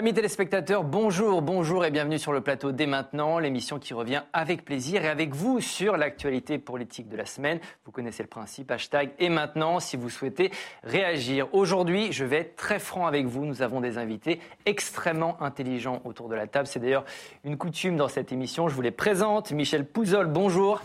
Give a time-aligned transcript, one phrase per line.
[0.00, 4.64] Amis téléspectateurs, bonjour, bonjour et bienvenue sur le plateau dès maintenant, l'émission qui revient avec
[4.64, 7.60] plaisir et avec vous sur l'actualité politique de la semaine.
[7.84, 10.52] Vous connaissez le principe, hashtag et maintenant si vous souhaitez
[10.84, 11.48] réagir.
[11.52, 16.30] Aujourd'hui, je vais être très franc avec vous, nous avons des invités extrêmement intelligents autour
[16.30, 16.66] de la table.
[16.66, 17.04] C'est d'ailleurs
[17.44, 19.52] une coutume dans cette émission, je vous les présente.
[19.52, 20.80] Michel Pouzol, bonjour.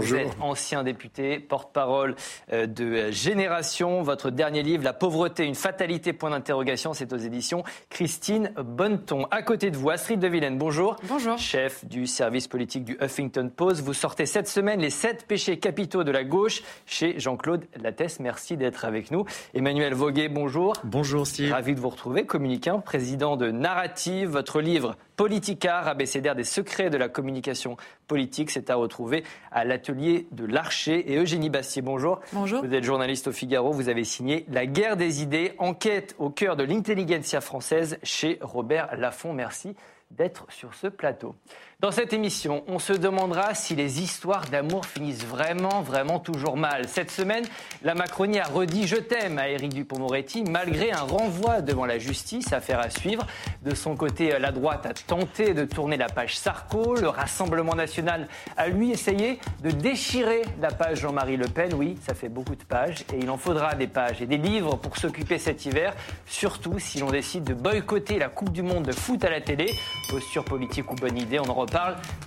[0.00, 2.16] Vous êtes ancien député, porte-parole
[2.52, 4.02] euh, de Génération.
[4.02, 9.26] Votre dernier livre, La pauvreté, une fatalité, point d'interrogation, c'est aux éditions Christine Bonneton.
[9.30, 10.96] À côté de vous, Astrid de Villene, bonjour.
[11.08, 11.38] Bonjour.
[11.38, 13.82] Chef du service politique du Huffington Post.
[13.82, 18.20] Vous sortez cette semaine les sept péchés capitaux de la gauche chez Jean-Claude Lattès.
[18.20, 19.24] Merci d'être avec nous.
[19.54, 20.74] Emmanuel Voguet, bonjour.
[20.84, 21.52] Bonjour Steve.
[21.52, 22.24] Ravi de vous retrouver.
[22.24, 24.28] Communicant, président de Narrative.
[24.30, 27.76] Votre livre Politicard, abécédaire des secrets de la communication
[28.06, 31.12] politique, c'est à retrouver à l'atelier de l'Archer.
[31.12, 32.20] Et Eugénie Bastier, bonjour.
[32.32, 32.64] Bonjour.
[32.64, 36.56] Vous êtes journaliste au Figaro, vous avez signé La guerre des idées, enquête au cœur
[36.56, 39.32] de l'intelligentsia française chez Robert Laffont.
[39.32, 39.76] Merci
[40.10, 41.34] d'être sur ce plateau.
[41.82, 46.86] Dans cette émission, on se demandera si les histoires d'amour finissent vraiment, vraiment toujours mal.
[46.86, 47.44] Cette semaine,
[47.82, 52.52] la Macronie a redit je t'aime à Éric Dupont-Moretti, malgré un renvoi devant la justice,
[52.52, 53.26] affaire à suivre.
[53.62, 56.94] De son côté, la droite a tenté de tourner la page Sarko.
[56.94, 61.74] Le Rassemblement national a lui essayé de déchirer la page Jean-Marie Le Pen.
[61.74, 64.76] Oui, ça fait beaucoup de pages et il en faudra des pages et des livres
[64.76, 65.94] pour s'occuper cet hiver,
[66.26, 69.74] surtout si l'on décide de boycotter la Coupe du Monde de foot à la télé.
[70.08, 71.71] Posture politique ou bonne idée, en reparle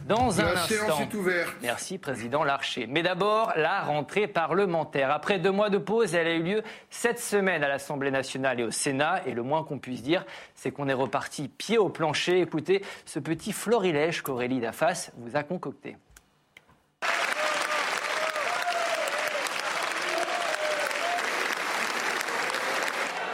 [0.07, 0.67] dans un la instant.
[0.67, 1.55] séance est ouverte.
[1.61, 2.87] Merci, Président Larcher.
[2.87, 5.11] Mais d'abord, la rentrée parlementaire.
[5.11, 8.63] Après deux mois de pause, elle a eu lieu cette semaine à l'Assemblée nationale et
[8.63, 9.21] au Sénat.
[9.25, 12.41] Et le moins qu'on puisse dire, c'est qu'on est reparti pied au plancher.
[12.41, 15.97] Écoutez ce petit florilège qu'Aurélie Dafas vous a concocté.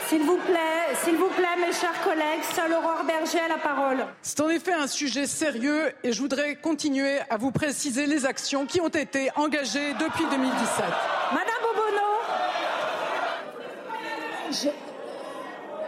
[0.08, 0.61] S'il vous plaît,
[1.04, 4.06] s'il vous plaît, mes chers collègues, seule Aurore Berger a la parole.
[4.22, 8.66] C'est en effet un sujet sérieux et je voudrais continuer à vous préciser les actions
[8.66, 10.86] qui ont été engagées depuis 2017.
[11.32, 12.08] Madame Obono,
[14.52, 14.68] je,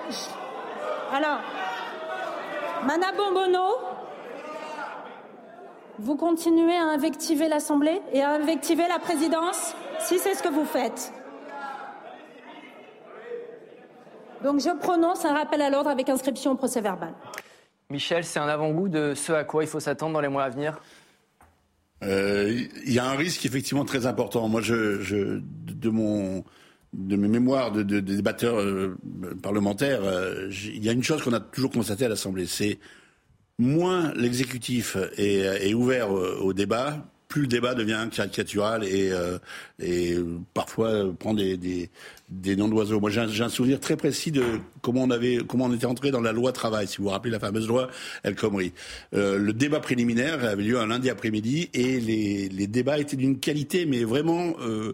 [0.09, 1.39] je- alors,
[2.85, 3.67] Madame Obono,
[5.99, 10.65] vous continuez à invectiver l'Assemblée et à invectiver la présidence, si c'est ce que vous
[10.65, 11.13] faites.
[14.43, 17.13] Donc je prononce un rappel à l'ordre avec inscription au procès verbal.
[17.89, 20.49] Michel, c'est un avant-goût de ce à quoi il faut s'attendre dans les mois à
[20.49, 20.79] venir?
[22.03, 22.51] Euh,
[22.85, 24.47] Il y a un risque effectivement très important.
[24.49, 26.43] Moi, je, je- de mon
[26.93, 28.95] de mes mémoires de, de- de débatteurs euh,
[29.41, 32.77] parlementaires, euh, il y a une chose qu'on a toujours constatée à l'Assemblée, c'est
[33.57, 39.39] moins l'exécutif est, est ouvert au débat, plus le débat devient caricatural et, euh,
[39.81, 40.15] et
[40.53, 41.89] parfois prend des, des,
[42.29, 42.99] des noms d'oiseaux.
[42.99, 44.43] Moi, j'ai un, un souvenir très précis de
[44.83, 46.87] comment on avait, comment on était entré dans la loi travail.
[46.87, 47.89] Si vous vous rappelez la fameuse loi
[48.21, 48.71] El Khomri,
[49.15, 53.39] euh, le débat préliminaire avait lieu un lundi après-midi et les, les débats étaient d'une
[53.39, 54.53] qualité, mais vraiment.
[54.61, 54.93] Euh,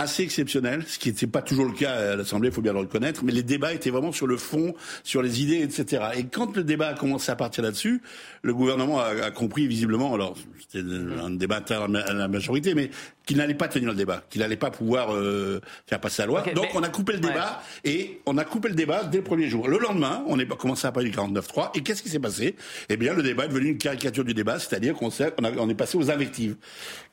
[0.00, 2.78] assez exceptionnel, ce qui n'était pas toujours le cas à l'Assemblée, il faut bien le
[2.80, 4.74] reconnaître, mais les débats étaient vraiment sur le fond,
[5.04, 6.02] sur les idées, etc.
[6.16, 8.00] Et quand le débat a commencé à partir là-dessus,
[8.42, 10.84] le gouvernement a, a compris visiblement, alors c'était
[11.22, 12.90] un débat à la, majorité, mais
[13.26, 16.42] qu'il n'allait pas tenir le débat, qu'il n'allait pas pouvoir euh, faire passer la loi.
[16.54, 17.28] Donc mais- on a coupé le Ouais.
[17.28, 19.68] débat et on a coupé le débat dès le premier jour.
[19.68, 22.56] Le lendemain, on est commencé à parler du 49.3 et qu'est-ce qui s'est passé?
[22.88, 25.10] Eh bien, le débat est devenu une caricature du débat, c'est-à-dire qu'on
[25.58, 26.56] on est passé aux invectives.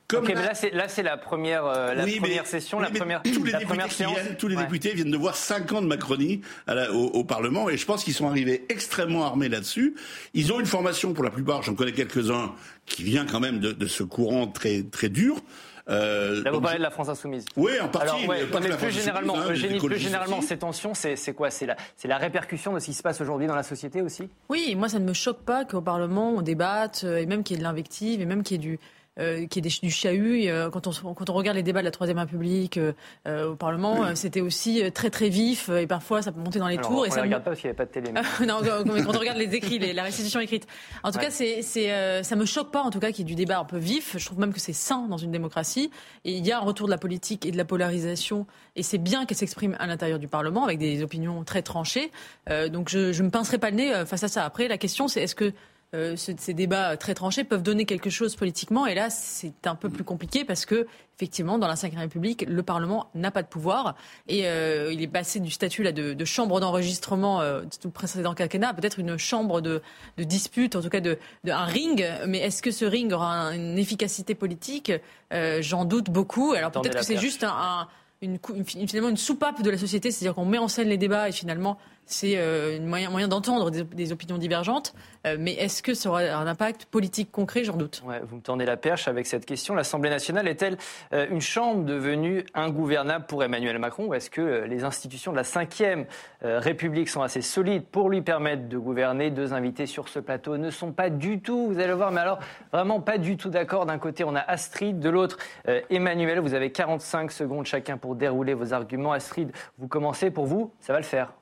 [0.10, 2.46] Comme Ok, la- mais là, c'est, là, c'est la première, euh, la oui, mais- première
[2.46, 4.14] session, oui, la première, tous les la députés première qui séance.
[4.14, 4.64] viennent, tous les Ouais.
[4.64, 7.86] députés viennent de voir cinq ans de Macronie à la- au, au Parlement et je
[7.86, 9.96] pense qu'ils sont arrivés extrêmement armés là-dessus.
[10.34, 12.54] Ils ont une formation pour la plupart, j'en connais quelques-uns
[12.86, 15.42] qui vient quand même de, de ce courant très très dur.
[15.90, 17.44] Euh, Là, vous parlez de la France insoumise.
[17.58, 18.08] Oui, en partie.
[18.10, 20.94] Alors, ouais, mais mais la plus France généralement, insoumise, hein, Eugénie, plus généralement, ces tensions,
[20.94, 21.50] c'est, c'est quoi?
[21.50, 24.30] C'est la, c'est la répercussion de ce qui se passe aujourd'hui dans la société aussi?
[24.50, 27.56] Oui, moi ça ne me choque pas qu'au Parlement on débatte euh, et même qu'il
[27.56, 28.80] y ait de l'invective et même qu'il y ait du
[29.20, 30.40] euh, qu'il y ait des- du chahut.
[30.42, 32.94] Et, euh, quand, on, quand on regarde les débats de la Troisième République euh,
[33.28, 36.60] euh, au Parlement, euh, c'était aussi euh, très très vif et parfois ça peut monter
[36.60, 37.00] dans les Alors, tours.
[37.00, 38.12] on et ne ça me- regarde pas parce qu'il n'y avait pas de télé.
[38.48, 40.68] non, quand quand on regarde les écrits, les- la restitution écrite.
[41.04, 41.26] En tout Ouais.
[41.26, 43.36] cas, c'est, c'est, euh, ça me choque pas, en tout cas, qu'il y ait du
[43.36, 44.16] débat un peu vif.
[44.18, 45.90] Je trouve même que c'est sain dans une démocratie.
[46.26, 48.46] Et il y a un retour de la politique et de la polarisation.
[48.76, 52.12] Et c'est bien qu'elle s'exprime à l'intérieur du Parlement avec des opinions très tranchées.
[52.50, 54.46] Euh, donc je ne me pincerai pas le nez face à ça.
[54.46, 55.54] Après, la question, c'est est-ce que
[55.96, 58.86] euh, ce- ces débats très tranchés peuvent donner quelque chose politiquement.
[58.88, 60.86] Et là, c'est un peu plus compliqué parce que,
[61.16, 63.96] effectivement, dans la Ve République, le Parlement n'a pas de pouvoir.
[64.28, 68.34] Et euh, il est passé du statut là, de, de chambre d'enregistrement euh, du précédent
[68.34, 69.82] quinquennat à peut-être une chambre de,
[70.18, 72.06] de dispute, en tout cas de, de- un ring.
[72.28, 74.92] Mais est-ce que ce ring aura un- une efficacité politique?
[75.34, 76.52] Euh, J'en doute beaucoup.
[76.54, 77.88] Alors peut-être que c'est juste un- un-
[78.22, 81.30] une, une- finalement une soupape de la société, c'est-à-dire qu'on met en scène les débats
[81.30, 84.94] et finalement c'est un moyen, d'entendre des, opinions divergentes.
[85.40, 87.64] mais est-ce que ça aura un impact politique concret?
[87.64, 88.02] J'en doute.
[88.24, 89.76] Vous me tendez la perche avec cette question.
[89.76, 90.78] L'Assemblée nationale est-elle
[91.12, 96.06] une chambre devenue ingouvernable pour Emmanuel Macron ou est-ce que les institutions de la Ve
[96.42, 99.30] République sont assez solides pour lui permettre de gouverner?
[99.30, 102.22] Deux invités sur ce plateau ne sont pas du tout, vous allez le voir, mais
[102.22, 102.40] alors
[102.72, 103.86] vraiment pas du tout d'accord.
[103.86, 105.38] D'un côté, on a Astrid, de l'autre,
[105.90, 106.40] Emmanuel.
[106.40, 109.12] Vous avez 45 secondes chacun pour dérouler vos arguments.
[109.12, 110.32] Astrid, vous commencez.
[110.32, 111.34] Pour vous, ça va le faire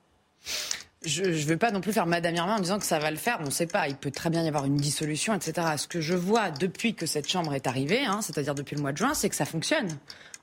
[1.05, 3.17] je ne veux pas non plus faire Madame Irma en disant que ça va le
[3.17, 3.37] faire.
[3.41, 3.87] On ne sait pas.
[3.87, 5.67] Il peut très bien y avoir une dissolution, etc.
[5.77, 8.91] Ce que je vois depuis que cette Chambre est arrivée, hein, c'est-à-dire depuis le mois
[8.91, 9.87] de juin, c'est que ça fonctionne.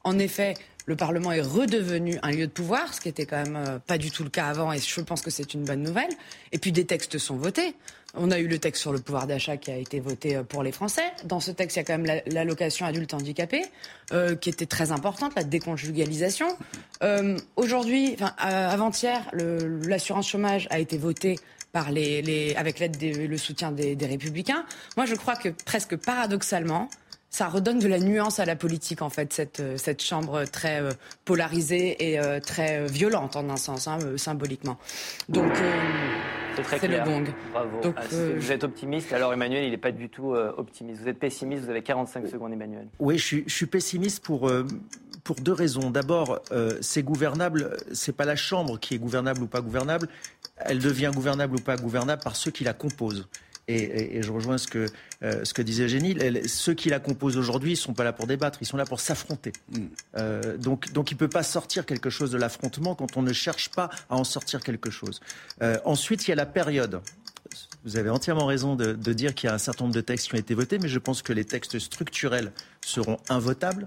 [0.05, 0.55] En effet,
[0.87, 3.99] le Parlement est redevenu un lieu de pouvoir, ce qui était quand même euh, pas
[3.99, 6.11] du tout le cas avant, et je pense que c'est une bonne nouvelle.
[6.51, 7.75] Et puis des textes sont votés.
[8.15, 10.63] On a eu le texte sur le pouvoir d'achat qui a été voté euh, pour
[10.63, 11.05] les Français.
[11.25, 13.65] Dans ce texte, il y a quand même l'allocation adulte handicapé,
[14.13, 16.49] euh, qui était très importante, la déconjugalisation.
[17.03, 21.39] Euh, Aujourd'hui, enfin, avant-hier, l'assurance chômage a été votée
[21.73, 24.67] par les, les avec l'aide le soutien des, des Républicains.
[24.99, 26.91] Moi, je crois que presque paradoxalement,
[27.33, 30.83] ça redonne de la nuance à la politique, en fait, cette, cette chambre très
[31.25, 34.79] polarisée et très violente, en un sens, hein, symboliquement.
[35.29, 35.51] Donc.
[36.57, 37.05] C'est très clair.
[37.05, 37.25] le gong.
[37.53, 37.81] Bravo.
[37.97, 41.03] Ah, euh, vous êtes optimiste, alors Emmanuel, il n'est pas du tout euh, optimiste.
[41.03, 42.89] Vous êtes pessimiste, vous avez 45 secondes, Emmanuel.
[42.99, 44.67] Oui, je suis, je suis pessimiste pour, euh,
[45.25, 45.91] pour deux raisons.
[45.91, 46.41] D'abord,
[46.81, 50.09] c'est gouvernable, c'est pas la Chambre qui est gouvernable ou pas gouvernable,
[50.57, 53.29] elle devient gouvernable ou pas gouvernable par ceux qui la composent.
[53.69, 54.87] Et, je rejoins ce que,
[55.23, 56.17] euh, ce que disait Génie.
[56.49, 59.01] Ceux qui la composent aujourd'hui ne sont pas là pour débattre, ils sont là pour
[59.01, 59.53] s'affronter.
[59.71, 59.79] Mm.
[60.17, 63.33] Euh, donc, donc il ne peut pas sortir quelque chose de l'affrontement quand on ne
[63.33, 65.21] cherche pas à en sortir quelque chose.
[65.63, 67.01] Euh, ensuite, il y a la période.
[67.85, 70.29] Vous avez entièrement raison de, de dire qu'il y a un certain nombre de textes
[70.29, 72.53] qui ont été votés, mais je pense que les textes structurels
[72.85, 73.87] seront invotables.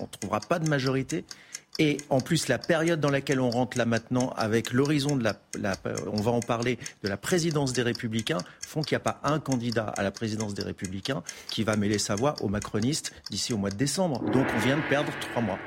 [0.00, 1.24] On ne trouvera pas de majorité.
[1.78, 5.36] Et en plus, la période dans laquelle on rentre là maintenant, avec l'horizon de la,
[6.12, 9.40] on va en parler, de la présidence des Républicains, font qu'il n'y a pas un
[9.40, 13.58] candidat à la présidence des Républicains qui va mêler sa voix aux macronistes d'ici au
[13.58, 14.20] mois de décembre.
[14.30, 15.58] Donc on vient de perdre trois mois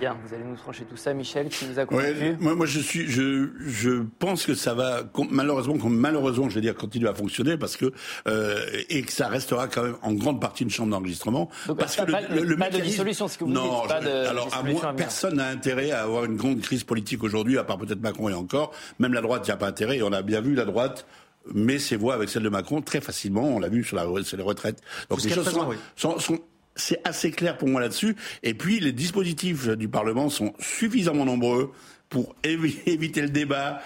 [0.00, 2.36] vous allez nous trancher tout ça, Michel, qui nous a convaincu.
[2.40, 7.08] moi, je suis, je, je pense que ça va malheureusement, malheureusement, je vais dire, continuer
[7.08, 7.92] à fonctionner parce que
[8.28, 11.48] euh, et que ça restera quand même en grande partie une chambre d'enregistrement.
[11.78, 13.88] Parce que pas, le, le, pas de dissolution, ce que vous non, dites.
[13.88, 17.58] Pas de, alors à moi, personne n'a intérêt à avoir une grande crise politique aujourd'hui,
[17.58, 18.72] à part peut-être Macron et encore.
[18.98, 19.98] Même la droite n'y a pas intérêt.
[19.98, 21.06] Et on a bien vu la droite
[21.52, 23.42] met ses voix avec celle de Macron très facilement.
[23.42, 24.80] On l'a vu sur la, sur les retraites.
[25.10, 25.52] Donc les choses
[25.96, 26.38] sont, sont,
[26.74, 28.16] c'est assez clair pour moi là-dessus.
[28.42, 31.72] Et puis, les dispositifs du Parlement sont suffisamment nombreux
[32.12, 33.80] pour éviter le débat,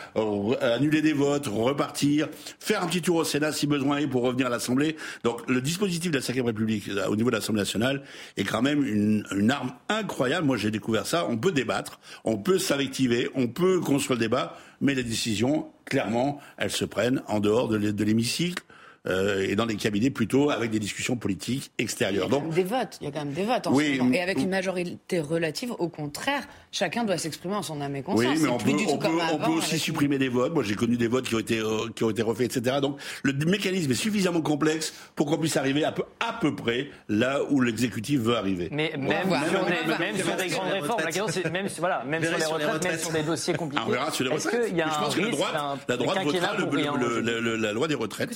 [0.61, 2.29] annuler des votes, repartir,
[2.59, 4.97] faire un petit tour au Sénat si besoin est pour revenir à l'Assemblée.
[5.23, 8.03] Donc le dispositif de la Ve République au niveau de l'Assemblée nationale
[8.37, 10.47] est quand même une, une arme incroyable.
[10.47, 11.27] Moi j'ai découvert ça.
[11.29, 16.41] On peut débattre, on peut s'invectiver, on peut construire le débat, mais les décisions, clairement,
[16.59, 18.65] elles se prennent en dehors de l'hémicycle
[19.09, 22.27] euh, et dans des cabinets plutôt avec des discussions politiques extérieures.
[22.29, 23.95] Il y a Donc, des votes, il y a quand même des votes en oui,
[23.95, 24.13] ce moment.
[24.15, 28.37] Et avec une majorité relative, au contraire, chacun doit s'exprimer en son âme et conscience.
[28.37, 30.53] Oui, mais on peut, on peut, on peut aussi supprimer des votes.
[30.53, 32.79] Moi, j'ai connu des votes qui ont été euh, qui ont été refaits, etc.
[32.81, 36.89] Donc, le mécanisme est suffisamment complexe pour qu'on puisse arriver à peu, à peu près
[37.09, 38.69] là où l'exécutif veut arriver.
[38.73, 42.23] Mais même, sur, des, même sur des grandes réformes, la question c'est même, voilà, même
[42.25, 43.85] sur les retraites, même sur des dossiers compliqués.
[43.87, 44.73] on verra sur les retraites.
[44.75, 45.55] Y a un risque la droite,
[45.89, 48.31] la droite votera la loi des retraites.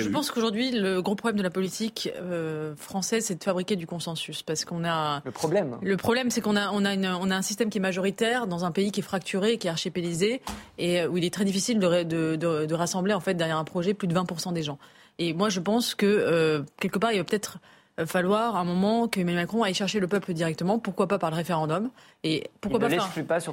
[0.00, 3.86] Je pense qu'aujourd'hui, le gros problème de la politique euh, française, c'est de fabriquer du
[3.86, 4.42] consensus.
[4.42, 5.22] Parce qu'on a.
[5.24, 5.78] Le problème.
[5.82, 8.64] Le problème, c'est qu'on a, on a, on a un système qui est majoritaire dans
[8.64, 10.42] un pays qui est fracturé, qui est archipélisé,
[10.78, 13.94] et où il est très difficile de, de, de, rassembler, en fait, derrière un projet,
[13.94, 14.78] plus de 20% des gens.
[15.18, 17.58] Et moi, je pense que, euh, quelque part, il va peut-être
[18.00, 21.30] euh, falloir un moment que Emmanuel Macron aille chercher le peuple directement, pourquoi pas par
[21.30, 21.90] le référendum
[22.24, 23.08] et pourquoi pas faire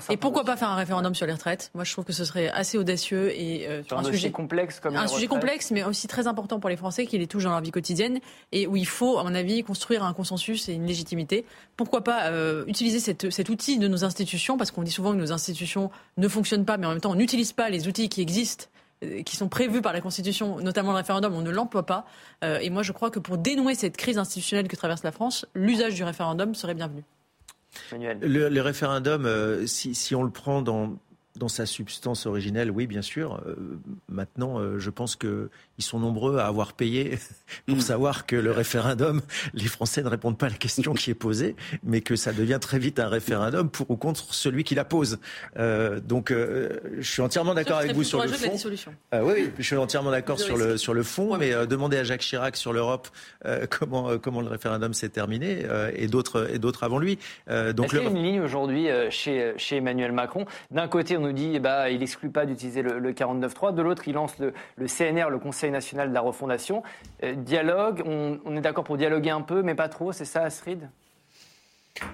[0.10, 1.72] et pourquoi pas faire un référendum sur les retraites?
[1.76, 4.96] Moi, je trouve que ce serait assez audacieux et euh, sur un, sujet complexe comme
[4.96, 7.62] un sujet complexe, mais aussi très important pour les Français qui les touche dans leur
[7.62, 8.20] vie quotidienne
[8.52, 11.46] et où il faut, à mon avis, construire un consensus et une légitimité.
[11.76, 14.58] Pourquoi pas euh, utiliser cet outil de nos institutions?
[14.58, 17.16] Parce qu'on dit souvent que nos institutions ne fonctionnent pas, mais en même temps, on
[17.16, 18.66] n'utilise pas les outils qui existent
[19.26, 22.06] qui sont prévus par la Constitution, notamment le référendum, on ne l'emploie pas.
[22.44, 25.46] Euh, et moi, je crois que pour dénouer cette crise institutionnelle que traverse la France,
[25.54, 27.04] l'usage du référendum serait bienvenu.
[27.92, 30.98] Le, le, référendum, euh, si, si, on le prend dans,
[31.38, 33.42] dans sa substance originelle, oui, bien sûr.
[33.46, 33.56] Euh,
[34.10, 37.20] maintenant, euh, je pense qu'ils sont nombreux à avoir payé
[37.66, 37.82] pour mm.
[37.82, 39.22] savoir que le référendum,
[39.54, 42.60] les Français ne répondent pas à la question qui est posée, mais que ça devient
[42.60, 45.20] très vite un référendum pour ou contre celui qui la pose.
[45.58, 48.58] Euh, donc, je suis entièrement d'accord avec vous sur le fond.
[49.14, 52.22] oui, oui, je suis entièrement d'accord sur le sur le fond, mais demander à Jacques
[52.22, 53.08] Chirac sur l'Europe
[53.70, 57.18] comment comment le référendum s'est terminé et d'autres et d'autres avant lui.
[57.48, 60.46] donc, Est-ce qu'il y a une ligne aujourd'hui chez chez Emmanuel Macron?
[60.72, 63.74] D'un côté, on nous dit eh ben, il n'exclut pas d'utiliser le, le 49.3.
[63.74, 66.84] De l'autre, il lance le, CNR, le Conseil national de la refondation.
[67.24, 70.90] Euh, dialogue, on, est d'accord pour dialoguer un peu, mais pas trop, c'est ça, Astrid?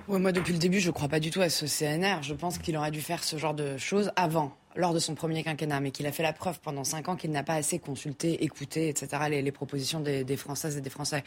[0.07, 2.21] Moi, depuis le début, je ne crois pas du tout à ce CNR.
[2.21, 5.43] Je pense qu'il aurait dû faire ce genre de choses avant, lors de son premier
[5.43, 8.43] quinquennat, mais qu'il a fait la preuve pendant cinq ans qu'il n'a pas assez consulté,
[8.43, 11.23] écouté, etc., les, propositions des Françaises et des Français.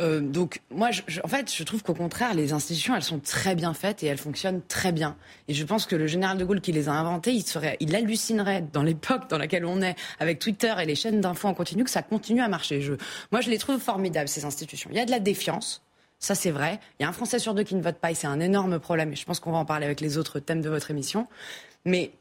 [0.00, 0.90] Euh, donc moi,
[1.24, 4.18] en fait, je trouve qu'au contraire, les institutions, elles sont très bien faites et elles
[4.18, 5.16] fonctionnent très bien.
[5.48, 7.94] Et je pense que le général de Gaulle qui les a inventées, il, serait, il
[7.94, 11.84] hallucinerait dans l'époque dans laquelle on est, avec Twitter et les chaînes d'infos en continu,
[11.84, 12.80] que ça continue à marcher.
[12.80, 12.94] Je,
[13.32, 14.90] moi, je les trouve formidables, ces institutions.
[14.92, 15.82] Il y a de la défiance.
[16.20, 16.80] Ça, c'est vrai.
[16.98, 18.78] Il y a un Français sur deux qui ne vote pas et c'est un énorme
[18.78, 19.12] problème.
[19.12, 21.28] Et je pense qu'on va en parler avec les autres thèmes de votre émission.
[21.84, 22.12] Mais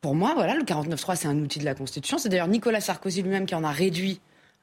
[0.00, 2.18] pour moi, voilà, le 49.3, c'est un outil de la Constitution.
[2.18, 4.20] C'est d'ailleurs Nicolas Sarkozy lui-même qui en a réduit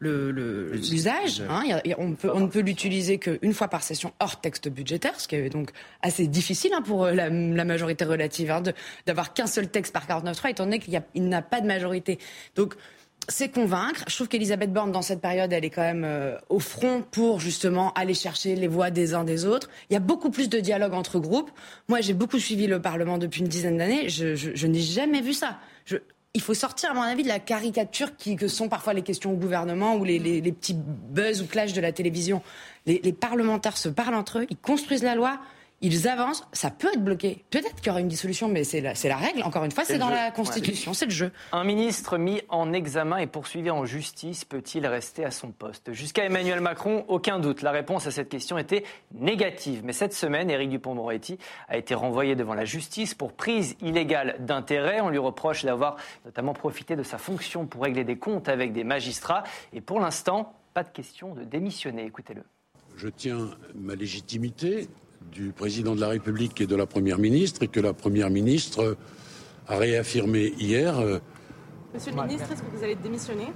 [0.10, 1.41] l'usage.
[1.41, 5.36] Le, hein, on, ne peut l'utiliser qu'une fois par session hors texte budgétaire, ce qui
[5.36, 8.62] est donc assez difficile hein, pour euh, la, majorité relative hein,
[9.05, 12.19] d'avoir qu'un seul texte par 49.3, étant donné qu'il n'a pas de majorité.
[12.55, 12.75] Donc,
[13.29, 14.03] c'est convaincre.
[14.07, 17.39] Je trouve qu'Elisabeth Borne, dans cette période, elle est quand même euh, au front pour
[17.39, 19.69] justement aller chercher les voix des uns des autres.
[19.89, 21.51] Il y a beaucoup plus de dialogue entre groupes.
[21.88, 24.10] Moi, j'ai beaucoup suivi le Parlement depuis une dizaine d'années.
[24.10, 25.57] Je, je n'ai jamais vu ça.
[25.86, 25.98] Je,
[26.36, 29.32] il faut sortir, à mon avis, de la caricature qui, que sont parfois les questions
[29.32, 32.42] au gouvernement ou les, petits buzz ou clashs de la télévision.
[32.86, 35.40] les parlementaires se parlent entre eux, ils construisent la loi,
[35.84, 37.44] ils avancent, ça peut être bloqué.
[37.50, 39.44] Peut-être qu'il y aura une dissolution, mais c'est la, la, règle.
[39.44, 41.32] Encore une fois, c'est dans la Constitution, c'est le jeu.
[41.52, 45.92] Un ministre mis en examen et poursuivi en justice peut-il rester à son poste?
[45.92, 47.62] Jusqu'à Emmanuel Macron, aucun doute.
[47.62, 49.82] La réponse à cette question était négative.
[49.84, 51.38] Mais cette semaine, Éric Dupont-Moretti
[51.68, 55.02] a été renvoyé devant la justice pour prise illégale d'intérêt.
[55.02, 58.86] On lui reproche d'avoir notamment profité de sa fonction pour régler des comptes avec des
[58.86, 59.44] magistrats.
[59.74, 62.06] Et pour l'instant, pas de question de démissionner.
[62.06, 62.44] Écoutez-le.
[62.96, 64.88] Je tiens ma légitimité
[65.32, 68.98] du président de la République et de la Première ministre et que la Première ministre
[69.68, 71.00] a réaffirmé hier.
[71.00, 71.20] Euh,
[71.94, 73.48] Monsieur le ministre, est-ce que vous allez démissionner?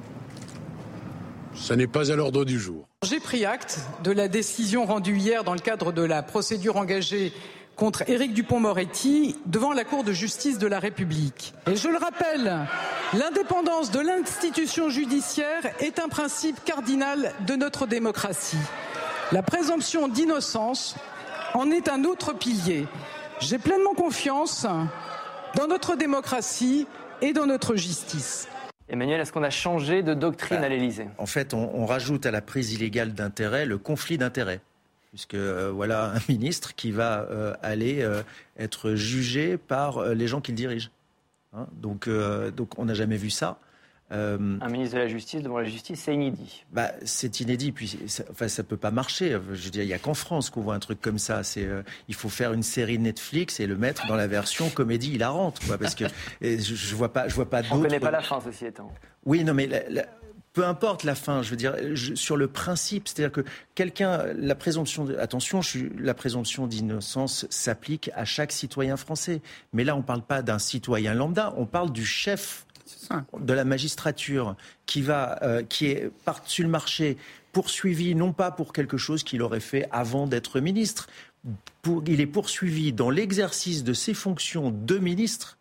[1.55, 2.87] Ça n'est pas à l'ordre du jour.
[3.03, 7.33] J'ai pris acte de la décision rendue hier dans le cadre de la procédure engagée
[7.75, 11.53] contre Éric Dupont-Moretti devant la Cour de justice de la République.
[11.71, 12.67] Et je le rappelle,
[13.13, 18.57] l'indépendance de l'institution judiciaire est un principe cardinal de notre démocratie.
[19.31, 20.95] La présomption d'innocence
[21.53, 22.87] en est un autre pilier.
[23.39, 24.65] J'ai pleinement confiance
[25.55, 26.87] dans notre démocratie
[27.21, 28.47] et dans notre justice.
[28.89, 31.07] Emmanuel, est-ce qu'on a changé de doctrine à l'Élysée?
[31.17, 34.61] En fait, on, rajoute à la prise illégale d'intérêt le conflit d'intérêt.
[35.11, 38.21] Puisque euh, voilà un ministre qui va euh, aller euh,
[38.57, 40.91] être jugé par les gens qu'il dirige.
[41.53, 42.09] Hein, donc,
[42.55, 43.59] donc on n'a jamais vu ça.
[44.11, 46.63] Euh, un ministre de la Justice devant la justice, c'est inédit.
[46.71, 49.31] Bah, c'est inédit, puis ça, enfin, ça peut pas marcher.
[49.31, 51.43] Je veux dire, il y a qu'en France qu'on voit un truc comme ça.
[51.43, 55.13] C'est, euh, il faut faire une série Netflix et le mettre dans la version comédie
[55.13, 56.05] hilarante, quoi, parce que
[56.41, 57.61] je, je, vois pas, je vois pas.
[57.71, 58.89] On connaît pas la fin, ceci étant.
[59.25, 59.67] Oui, non, mais
[60.57, 61.75] peu importe la fin, je veux dire,
[62.15, 63.43] sur le principe, c'est-à-dire que
[63.75, 69.41] quelqu'un, la présomption, de, attention, je la présomption d'innocence s'applique à chaque citoyen français.
[69.73, 72.65] Mais là, on ne parle pas d'un citoyen lambda, on parle du chef
[73.39, 77.17] de la magistrature qui, va, euh, qui est par-dessus le marché,
[77.51, 81.07] poursuivi non pas pour quelque chose qu'il aurait fait avant d'être ministre,
[82.05, 85.57] il est poursuivi dans l'exercice de ses fonctions de ministre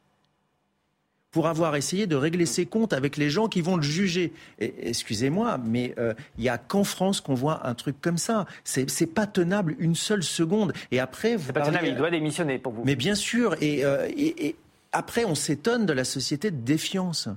[1.31, 4.33] pour avoir essayé de régler ses comptes avec les gens qui vont le juger.
[4.59, 8.47] Excusez-moi, mais euh, il n'y a qu'en France qu'on voit un truc comme ça.
[8.65, 10.73] C'est pas tenable une seule seconde.
[10.93, 12.85] Et après, vous pas tenable, il doit démissionner pour vous.
[12.87, 14.57] Mais bien sûr, et, euh, et
[14.97, 17.29] après, on s'étonne de la société de défiance.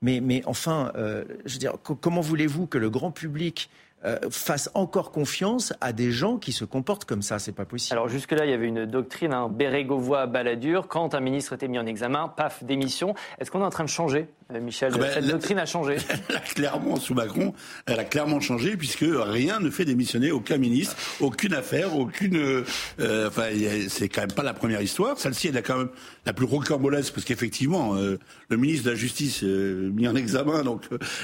[0.00, 3.68] Mais, mais enfin, euh, je veux dire, comment voulez-vous que le grand public
[4.04, 7.38] euh, fasse encore confiance à des gens qui se comportent comme ça?
[7.38, 7.98] C'est pas possible.
[7.98, 10.86] Alors jusque-là, il y avait une doctrine, un Bérégovois baladure.
[10.86, 13.14] Quand un ministre était mis en examen, paf, démission.
[13.38, 15.96] Est-ce qu'on est en train de changer, Michel ah ben, Cette doctrine a changé.
[16.28, 17.54] Elle a clairement, sous Macron,
[17.86, 22.36] elle a clairement changé puisque rien ne fait démissionner aucun ministre, aucune affaire, aucune.
[22.36, 23.48] Euh, enfin,
[23.88, 25.18] c'est quand même pas la première histoire.
[25.18, 25.90] Celle-ci, elle est quand même
[26.26, 30.62] la plus rocambolesque parce qu'effectivement, le ministre de la Justice mis en examen.
[30.62, 30.82] Donc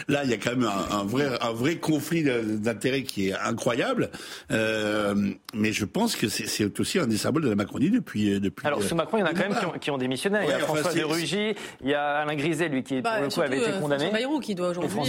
[0.09, 4.11] là, il y a quand même un, vrai, un vrai conflit d'intérêt qui est incroyable.
[4.51, 5.15] Euh,
[5.55, 8.35] mais je pense que c'est aussi un des symboles de la Macronie depuis.
[8.35, 10.41] Euh, depuis Alors, sous Macron, il y en a quand même qui ont, démissionné.
[10.43, 13.25] il y a François de Rugy, il y a Alain Griset, lui, qui, bah, pour
[13.25, 14.05] le coup, avait été euh, condamné.
[14.05, 15.01] François Bayrou, qui doit aujourd'hui.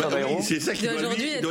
[0.42, 1.50] c'est ça qui doit, aujourd'hui être,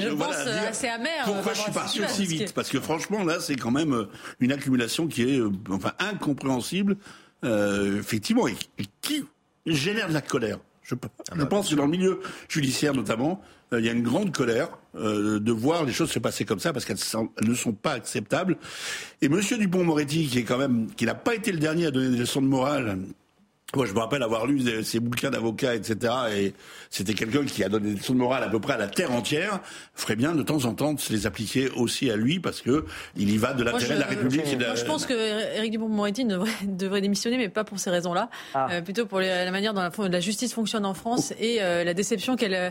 [0.00, 1.24] je pense, assez amer.
[1.24, 2.52] Pourquoi je suis pas sûr si vite?
[2.52, 4.06] Parce que franchement, là, c'est quand même
[4.40, 6.96] une accumulation qui est, enfin, incompréhensible,
[7.42, 8.56] effectivement, et
[9.00, 9.24] qui
[9.66, 10.58] génère de la colère?
[10.88, 13.92] Je, ah je bah, pense que dans le milieu judiciaire notamment, euh, il y a
[13.92, 16.96] une grande colère euh, de voir les choses se passer comme ça parce qu'elles
[17.42, 18.56] ne sont pas acceptables.
[19.20, 22.08] Et Monsieur Dupont-Moretti, qui est quand même, qui n'a pas été le dernier à donner
[22.10, 22.98] des leçons de morale
[23.76, 26.14] Moi, je me rappelle avoir lu ces bouquins d'avocats, etc.
[26.34, 26.54] Et
[26.88, 29.12] c'était quelqu'un qui a donné des leçons de morale à peu près à la terre
[29.12, 29.60] entière.
[29.94, 32.86] Ferait bien de temps en temps de se les appliquer aussi à lui parce que
[33.14, 34.46] il y va de l'intérêt de la République.
[34.46, 34.68] Je, et de la...
[34.68, 38.30] moi, je pense que Éric Dupond-Moretti devrait, devrait, démissionner, mais pas pour ces raisons-là.
[38.54, 38.68] Ah.
[38.70, 41.38] Euh, plutôt pour les, la manière dont la, la, justice fonctionne en France oh.
[41.38, 42.70] et euh, la déception qu'elle euh,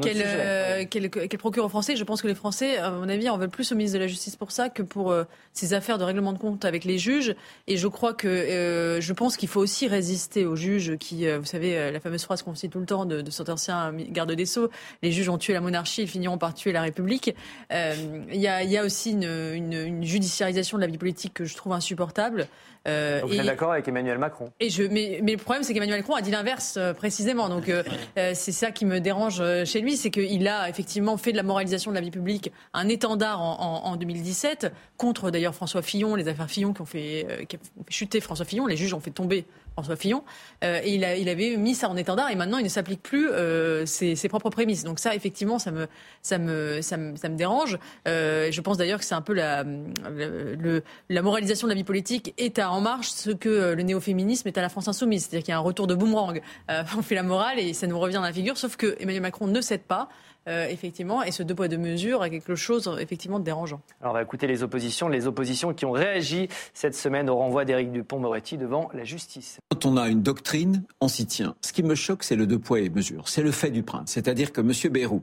[0.00, 1.94] qu'elle euh, qu qu procure aux Français.
[1.94, 4.08] Je pense que les Français, à mon avis, en veulent plus au ministre de la
[4.08, 7.34] Justice pour ça que pour euh, ces affaires de règlement de compte avec les juges.
[7.66, 11.38] Et je crois que euh, je pense qu'il faut aussi résister aux juges qui euh,
[11.38, 13.92] vous savez, euh, la fameuse phrase qu'on cite tout le temps de, de cet ancien
[13.92, 14.70] garde des Sceaux,
[15.02, 17.34] les juges ont tué la monarchie, ils finiront par tuer la République.
[17.72, 17.94] Euh,
[18.30, 21.44] il y, a, y, a, aussi une, une, une, judiciarisation de la vie politique que
[21.44, 22.48] je trouve insupportable.
[22.86, 24.50] Euh, Donc vous êtes d'accord avec Emmanuel Macron?
[24.60, 27.48] Et je, mais, mais, le problème, c'est qu'Emmanuel Macron a dit l'inverse précisément.
[27.48, 27.82] Donc euh,
[28.14, 31.90] c'est ça qui me dérange chez lui, c'est qu'il a effectivement fait de la moralisation
[31.90, 36.28] de la vie publique un étendard en, en, en 2017 contre d'ailleurs François Fillon, les
[36.28, 39.10] affaires Fillon qui ont fait, qui ont fait chuter François Fillon, les juges ont fait
[39.10, 39.44] tomber
[39.78, 40.24] François Fillon,
[40.64, 43.30] euh, il, a, il, avait mis ça en étendard et maintenant il ne s'applique plus
[43.30, 44.82] euh, ses, ses, propres prémices.
[44.82, 45.86] Donc ça, effectivement, ça me,
[46.20, 47.78] ça me, ça me, ça me dérange.
[48.08, 51.84] Euh, je pense d'ailleurs que c'est un peu la, le, la moralisation de la vie
[51.84, 55.22] politique est à En Marche ce que le néo-féminisme est à la France insoumise.
[55.22, 56.40] C'est-à-dire qu'il y a un retour de boomerang.
[56.70, 59.22] Euh, on fait la morale et ça nous revient dans la figure, sauf que Emmanuel
[59.22, 60.08] Macron ne cède pas.
[60.48, 63.82] Euh, effectivement, et ce deux poids deux mesures a quelque chose effectivement de dérangeant.
[64.00, 67.66] Alors on va écouter les oppositions, les oppositions qui ont réagi cette semaine au renvoi
[67.66, 69.58] d'Éric Dupont-Moretti devant la justice.
[69.68, 71.54] Quand on a une doctrine, on s'y tient.
[71.60, 74.10] Ce qui me choque, c'est le deux poids et mesures, c'est le fait du prince,
[74.10, 74.72] c'est-à-dire que M.
[74.90, 75.22] Bayrou,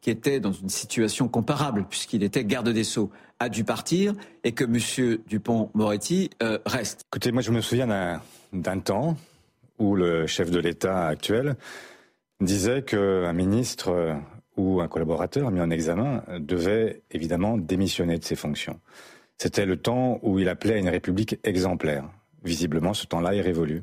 [0.00, 4.12] qui était dans une situation comparable puisqu'il était garde des sceaux, a dû partir
[4.42, 5.18] et que M.
[5.28, 7.02] Dupont-Moretti euh, reste.
[7.12, 8.20] Écoutez, moi je me souviens
[8.52, 9.16] d'un temps
[9.78, 11.54] où le chef de l'État actuel
[12.40, 14.16] disait qu'un ministre
[14.56, 18.80] où un collaborateur mis en examen devait évidemment démissionner de ses fonctions.
[19.38, 22.04] C'était le temps où il appelait à une république exemplaire.
[22.44, 23.82] Visiblement, ce temps-là est révolu.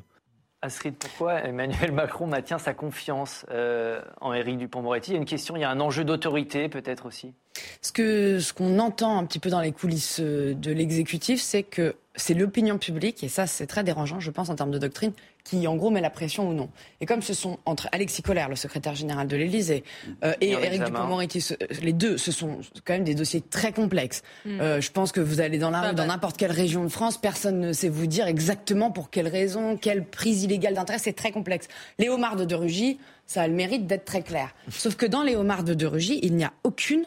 [0.61, 5.11] Astrid, pourquoi Emmanuel Macron maintient sa confiance euh, en Éric Dupond-Moretti?
[5.11, 7.33] Il y a une question, il y a un enjeu d'autorité peut-être aussi
[7.81, 11.63] Ce que ce qu'on entend un petit peu dans les coulisses euh, de l'exécutif, c'est
[11.63, 15.13] que c'est l'opinion publique, et ça c'est très dérangeant, je pense, en termes de doctrine,
[15.43, 16.69] qui en gros met la pression ou non.
[16.99, 19.83] Et comme ce sont entre Alexis Collère, le secrétaire général de l'Élysée,
[20.23, 24.23] euh, et Éric Dupond-Moretti, les deux, ce sont quand même des dossiers très complexes.
[24.45, 24.61] Mm.
[24.61, 27.17] Euh, je pense que vous allez dans la rue, dans n'importe quelle région de France,
[27.17, 31.31] personne ne sait vous dire exactement pour quelle raison, quelle prise illégale d'intérêt, c'est très
[31.31, 31.67] complexe.
[31.97, 34.53] Les homards de Rugy, ça a le mérite d'être très clair.
[34.69, 37.05] Sauf que dans les homards de Rugy, il n'y a aucune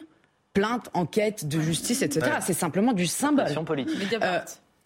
[0.55, 2.37] plainte, enquête de justice, etc.
[2.41, 3.53] C'est simplement du symbole.
[3.65, 4.15] Politique.
[4.23, 4.39] Euh,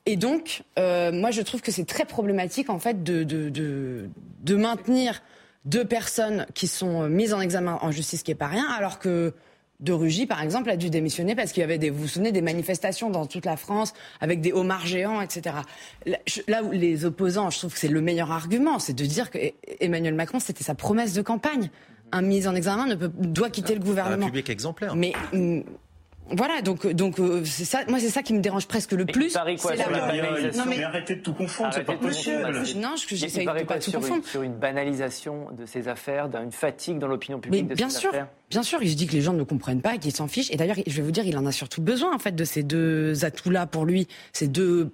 [0.05, 4.09] et donc, euh, moi, je trouve que c'est très problématique, en fait, de, de, de,
[4.41, 5.21] de, maintenir
[5.65, 9.33] deux personnes qui sont mises en examen en justice, qui n'est pas rien, alors que
[9.79, 12.31] de Rugy, par exemple, a dû démissionner parce qu'il y avait des, vous vous souvenez,
[12.31, 15.55] des manifestations dans toute la France avec des homards géants, etc.
[16.47, 19.37] Là où les opposants, je trouve que c'est le meilleur argument, c'est de dire que
[19.79, 21.69] Emmanuel Macron, c'était sa promesse de campagne.
[22.11, 24.25] Un mise en examen ne peut, doit quitter le gouvernement.
[24.25, 24.95] Un public exemplaire.
[24.95, 25.61] Mais mm,
[26.31, 27.79] voilà, donc donc euh, c'est ça.
[27.87, 29.33] Moi, c'est ça qui me dérange presque le plus.
[29.33, 30.51] Quoi, la...
[30.55, 30.83] Non, mais...
[30.83, 32.41] arrêtez de tout confondre, c'est pas possible.
[32.77, 34.17] Non, je j'essaie de pas tout confondre.
[34.17, 37.89] Une, sur une banalisation de ces affaires, d'une fatigue dans l'opinion publique mais de bien
[37.89, 38.27] ces sûr, affaires.
[38.49, 40.51] Bien sûr, je dis que les gens ne comprennent pas, qu'ils s'en fichent.
[40.51, 42.63] Et d'ailleurs, je vais vous dire, il en a surtout besoin en fait de ces
[42.63, 44.91] deux atouts-là pour lui, ces deux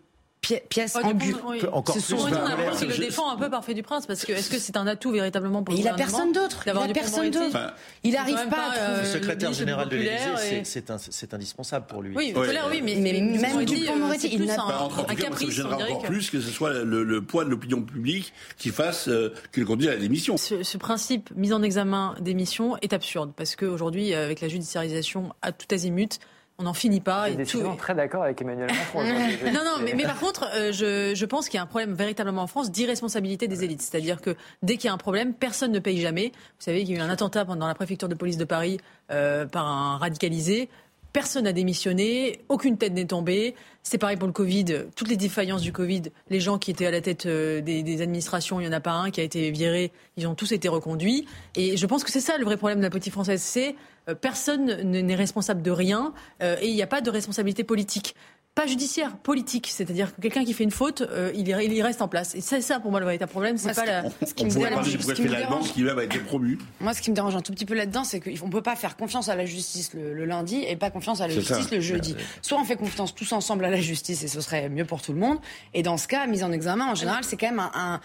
[0.70, 1.36] pièce oh, ambue.
[1.48, 1.62] Oui.
[1.72, 2.14] Encore plus.
[2.14, 4.50] On a l'impression qu'il le défend un peu par fait du prince, parce que est-ce
[4.50, 6.64] que c'est un atout véritablement pour le Il a personne d'autre.
[6.66, 7.74] Il a personne d'autre.
[8.04, 8.72] Il n'arrive pas.
[8.72, 12.16] à le secrétaire général de l'Élysée, c'est indispensable pour lui.
[12.16, 15.60] Oui, oui, mais, même Dupond-Moretti, il n'a pas un caprice.
[15.60, 19.10] Encore plus que ce soit le poids de l'opinion publique qui fasse
[19.54, 20.38] qu'il conduise à la démission.
[20.38, 25.68] Ce principe mise en examen démission est absurde, parce qu'aujourd'hui, avec la judiciarisation à tout
[25.72, 26.20] azimut,
[26.58, 27.28] on n'en finit pas.
[27.32, 29.04] Je suis très d'accord avec Emmanuel Macron.
[29.54, 31.94] non, non, mais, mais, par contre, euh, je, je, pense qu'il y a un problème
[31.94, 33.82] véritablement en France d'irresponsabilité des élites.
[33.82, 36.32] C'est-à-dire que dès qu'il y a un problème, personne ne paye jamais.
[36.34, 38.80] Vous savez qu'il y a eu un attentat pendant la préfecture de police de Paris
[39.12, 40.70] euh, par un radicalisé.
[41.12, 43.56] Personne n'a démissionné, aucune tête n'est tombée.
[43.84, 44.66] C'est pareil pour le Covid.
[44.96, 48.02] Toutes les défaillances du Covid, les gens qui étaient à la tête euh, des, des
[48.02, 49.92] administrations, il n'y en a pas un qui a été viré.
[50.18, 51.26] Ils ont tous été reconduits.
[51.56, 53.42] Et je pense que c'est ça le vrai problème de la politique française.
[53.42, 53.76] C'est
[54.14, 56.14] personne n'est responsable de rien
[56.44, 58.16] euh, et il n'y a pas de responsabilité politique
[58.56, 59.68] pas judiciaire, politique.
[59.70, 62.36] C'est-à-dire que quelqu'un qui fait une faute, euh, il, il, reste en place.
[62.36, 63.58] Et c'est ça pour moi le véritable problème.
[63.58, 64.04] C'est pas la.
[64.26, 66.58] Ce qui me dérange, ce qui me dérange, qui même a été promu.
[66.80, 68.96] Moi, ce qui me dérange un tout petit peu là-dedans, c'est qu'on peut pas faire
[68.96, 71.76] confiance à la justice le, le, lundi et pas confiance à la justice ça.
[71.76, 72.16] le jeudi.
[72.42, 75.12] Soit on fait confiance tous ensemble à la justice et ce serait mieux pour tout
[75.12, 75.38] le monde.
[75.74, 78.02] Et dans ce cas, mise en examen, en général, c'est quand même un, un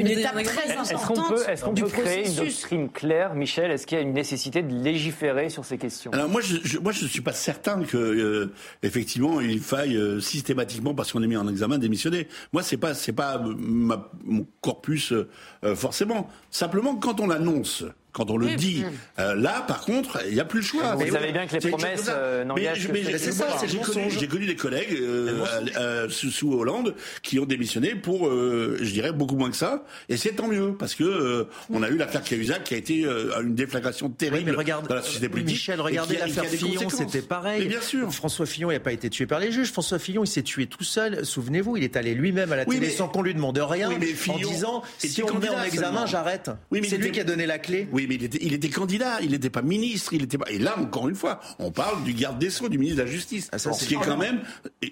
[0.00, 3.70] une étape très Est-ce qu'on peut, est qu'on peut créer une doctrine claire, Michel?
[3.70, 6.10] Est-ce qu'il y a une nécessité de légiférer sur ces questions?
[6.12, 9.93] Alors moi, je, je, moi, je ne suis pas certain que euh, effectivement il faille
[9.96, 12.28] euh, systématiquement parce qu'on est mis en examen démissionner.
[12.52, 16.28] Moi, c'est pas pas ma, mon corpus euh, forcément.
[16.50, 18.84] Simplement, quand on l'annonce quand on le dit.
[19.18, 20.94] Euh, là, par contre, il n'y a plus le choix.
[20.94, 24.46] Vous savez bien que les promesses euh, n'engagent que C'est ça, j'ai connu, j'ai connu
[24.46, 25.44] des collègues euh,
[25.76, 29.84] euh, sous, sous, Hollande qui ont démissionné pour, euh, je dirais, beaucoup moins que ça.
[30.08, 33.04] Et c'est tant mieux, parce que euh, on a eu l'affaire Cahuzac qui a été
[33.04, 35.56] une déflagration terrible oui, regarde, dans la société politique.
[35.56, 37.62] Michel, regardez l'affaire Fillon, c'était pareil.
[37.62, 38.12] Mais bien sûr.
[38.14, 39.72] François Fillon n'a pas été tué par les juges.
[39.72, 41.26] François Fillon, il s'est tué tout seul.
[41.26, 44.82] Souvenez-vous, il est allé lui-même à la télé sans qu'on lui demande rien, en disant
[44.98, 46.50] si on met en examen, j'arrête.
[46.70, 47.88] c'est lui qui a donné la clé.
[47.90, 50.50] Oui, mais il était, il était candidat, il n'était pas ministre, il était pas.
[50.50, 53.10] Et là, encore une fois, on parle du garde des sceaux, du ministre de la
[53.10, 53.48] Justice.
[53.52, 54.40] Ah, ça, ce qui est quand même,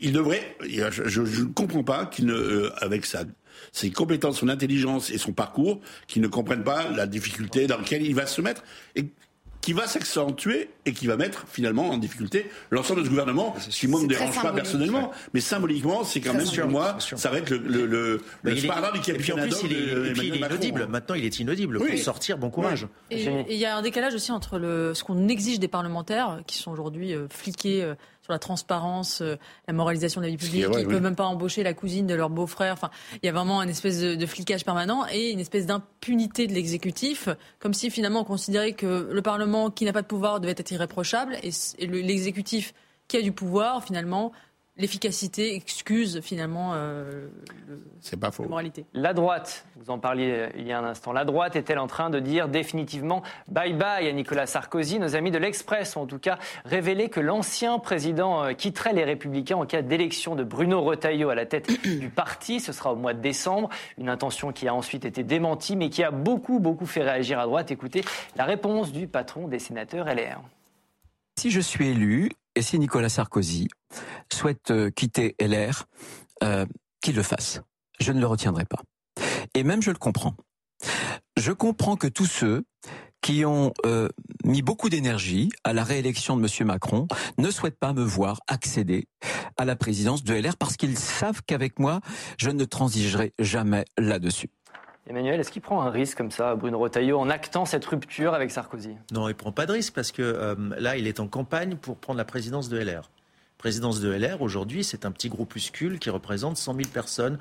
[0.00, 0.56] il devrait.
[0.60, 3.24] Je ne comprends pas qu'il ne, euh, avec sa
[3.70, 8.04] ses compétences, son intelligence et son parcours, qu'il ne comprenne pas la difficulté dans laquelle
[8.04, 8.62] il va se mettre.
[8.96, 9.06] Et
[9.62, 13.78] qui va s'accentuer et qui va mettre finalement en difficulté l'ensemble de ce gouvernement, ce
[13.80, 17.30] qui moi ne me dérange pas personnellement, mais symboliquement, c'est quand même pour moi, ça
[17.30, 20.34] va être le, le, le, le du capitaine Et puis, il est, et puis il
[20.34, 20.86] est inaudible.
[20.88, 21.78] Maintenant, il est inaudible.
[21.78, 22.86] Pour sortir, bon courage.
[23.10, 26.56] Et il y a un décalage aussi entre le, ce qu'on exige des parlementaires, qui
[26.56, 30.66] sont aujourd'hui euh, fliqués euh, sur la transparence, euh, la moralisation de la vie publique.
[30.72, 32.72] Ils ne peuvent même pas embaucher la cousine de leur beau-frère.
[32.72, 32.90] Enfin,
[33.22, 36.52] il y a vraiment une espèce de, de flicage permanent et une espèce d'impunité de
[36.52, 40.54] l'exécutif, comme si finalement on considérait que le Parlement qui n'a pas de pouvoir devait
[40.56, 42.74] être irréprochable et, et l'exécutif
[43.08, 44.32] qui a du pouvoir finalement
[44.82, 47.28] l'efficacité excuse finalement euh,
[48.00, 48.42] c'est pas faux.
[48.42, 48.84] la moralité.
[48.92, 51.86] La droite, vous en parliez euh, il y a un instant, la droite est-elle en
[51.86, 54.98] train de dire définitivement bye bye à Nicolas Sarkozy?
[54.98, 59.04] Nos amis de l'Express ont en tout cas révélé que l'ancien président euh, quitterait les
[59.04, 62.58] Républicains en cas d'élection de Bruno Retailleau à la tête du parti.
[62.58, 63.68] Ce sera au mois de décembre.
[63.98, 67.46] Une intention qui a ensuite été démentie mais qui a beaucoup, beaucoup fait réagir à
[67.46, 67.70] droite.
[67.70, 68.02] Écoutez
[68.34, 70.42] la réponse du patron des sénateurs LR.
[71.38, 73.68] Si je suis élu, et si Nicolas Sarkozy
[74.32, 75.84] souhaite euh, quitter LR,
[76.42, 76.66] euh,
[77.00, 77.60] qu'il le fasse.
[78.00, 78.82] Je ne le retiendrai pas.
[79.54, 80.34] Et même je le comprends.
[81.36, 82.64] Je comprends que tous ceux
[83.20, 84.08] qui ont euh,
[84.44, 86.66] mis beaucoup d'énergie à la réélection de M.
[86.66, 87.06] Macron
[87.38, 89.06] ne souhaitent pas me voir accéder
[89.56, 92.00] à la présidence de LR parce qu'ils savent qu'avec moi,
[92.38, 94.50] je ne transigerai jamais là-dessus.
[95.08, 98.52] Emmanuel, est-ce qu'il prend un risque comme ça, Bruno Retailleau, en actant cette rupture avec
[98.52, 98.96] Sarkozy?
[99.10, 101.96] Non, il prend pas de risque parce que euh, là, il est en campagne pour
[101.96, 103.10] prendre la présidence de LR.
[103.58, 107.38] Présidence de LR, aujourd'hui, c'est un petit groupuscule qui représente 100 000 personnes,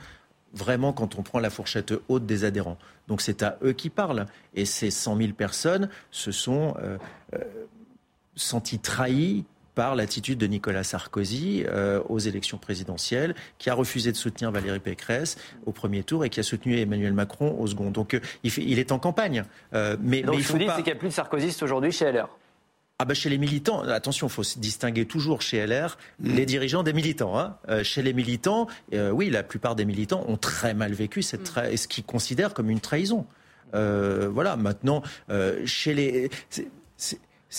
[0.53, 2.77] vraiment quand on prend la fourchette haute des adhérents.
[3.07, 4.25] Donc c'est à eux qui parlent.
[4.55, 6.97] Et ces 100 000 personnes se sont euh,
[7.35, 7.39] euh,
[8.35, 9.45] senties trahies
[9.75, 14.79] par l'attitude de Nicolas Sarkozy euh, aux élections présidentielles, qui a refusé de soutenir Valérie
[14.79, 17.91] Pécresse au premier tour et qui a soutenu Emmanuel Macron au second.
[17.91, 19.43] Donc euh, il, fait, il, est en campagne.
[19.73, 21.91] Euh, mais, Donc, il faut vous dites, c'est qu'il n'y a plus de sarkozystes aujourd'hui
[21.91, 22.27] chez LR
[23.01, 26.35] ah bah chez les militants, attention, il faut se distinguer toujours chez LR mm.
[26.35, 27.35] les dirigeants des militants.
[27.39, 27.57] Hein.
[27.67, 31.49] Euh, chez les militants, euh, oui, la plupart des militants ont très mal vécu cette
[31.49, 33.25] tra- ce qu'ils considèrent comme une trahison.
[33.73, 35.01] Euh, voilà, maintenant,
[35.65, 36.29] chez les...
[36.51, 37.17] C'est, c'est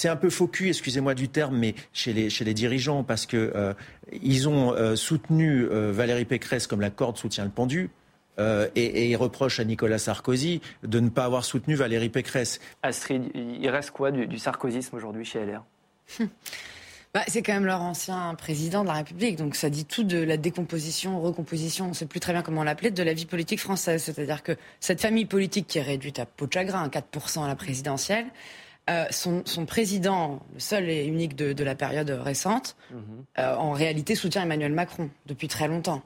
[0.08, 3.52] un peu faux cul, excusez-moi du terme, mais chez les, chez les dirigeants, parce que
[3.54, 3.74] euh,
[4.22, 7.90] ils ont euh, soutenu euh, Valérie Pécresse comme la corde soutient le pendu.
[8.74, 12.60] Et, et, ils reprochent à Nicolas Sarkozy de ne pas avoir soutenu Valérie Pécresse.
[12.82, 15.62] Astrid, il reste quoi du, du sarkozysme aujourd'hui chez LR
[17.14, 20.18] bah, c'est quand même leur ancien président de la République, donc ça dit tout de
[20.18, 23.60] la décomposition, recomposition, on ne sait plus très bien comment l'appeler, de la vie politique
[23.60, 24.02] française.
[24.02, 27.54] C'est-à-dire que cette famille politique qui est réduite à peau de chagrin, 4% à la
[27.54, 28.26] présidentielle,
[28.90, 32.96] euh, son, son, président, le seul et unique de, de la période récente, mmh.
[33.38, 36.02] euh, en réalité soutient Emmanuel Macron depuis très longtemps.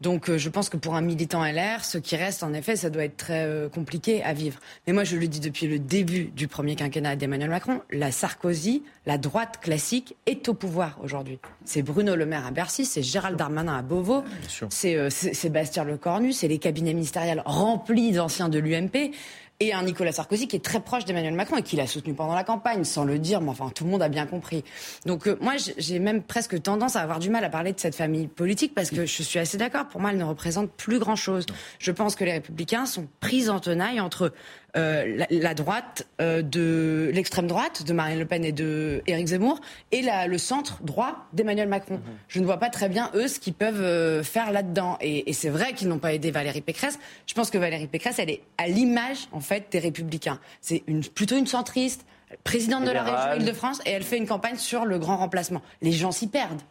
[0.00, 2.88] Donc euh, je pense que pour un militant LR, ce qui reste, en effet, ça
[2.88, 4.58] doit être très compliqué à vivre.
[4.86, 8.82] Mais moi, je le dis depuis le début du premier quinquennat d'Emmanuel Macron, la Sarkozy,
[9.04, 11.38] la droite classique, est au pouvoir aujourd'hui.
[11.66, 14.24] C'est Bruno Le Maire à Bercy, c'est Gérald Darmanin à Beauvau,
[14.70, 19.12] c'est Sébastien Lecornu, c'est les cabinets ministériels remplis d'anciens de l'UMP
[19.60, 22.34] et un Nicolas Sarkozy qui est très proche d'Emmanuel Macron et qui l'a soutenu pendant
[22.34, 24.64] la campagne, sans le dire, mais enfin tout le monde a bien compris.
[25.06, 27.94] Donc euh, moi j'ai même presque tendance à avoir du mal à parler de cette
[27.94, 29.88] famille politique parce que je suis assez d'accord.
[29.88, 31.46] Pour moi, elle ne représente plus grand chose.
[31.78, 34.32] Je pense que les Républicains sont pris en tenaille entre
[34.76, 39.28] euh, la, la, droite euh, de l'extrême droite de Marine Le Pen et de Éric
[39.28, 39.60] Zemmour
[39.92, 41.96] et la, le centre droit d'Emmanuel Macron.
[41.96, 42.10] Mmh.
[42.28, 44.98] Je ne vois pas très bien eux ce qu'ils peuvent euh, faire là-dedans.
[45.00, 46.98] Et, et c'est vrai qu'ils n'ont pas aidé Valérie Pécresse.
[47.26, 50.40] Je pense que Valérie Pécresse, elle est à l'image en fait des Républicains.
[50.60, 52.04] C'est une, plutôt une centriste
[52.42, 55.62] présidente de la région Île-de-France et elle fait une campagne sur le grand remplacement.
[55.82, 56.62] Les gens s'y perdent.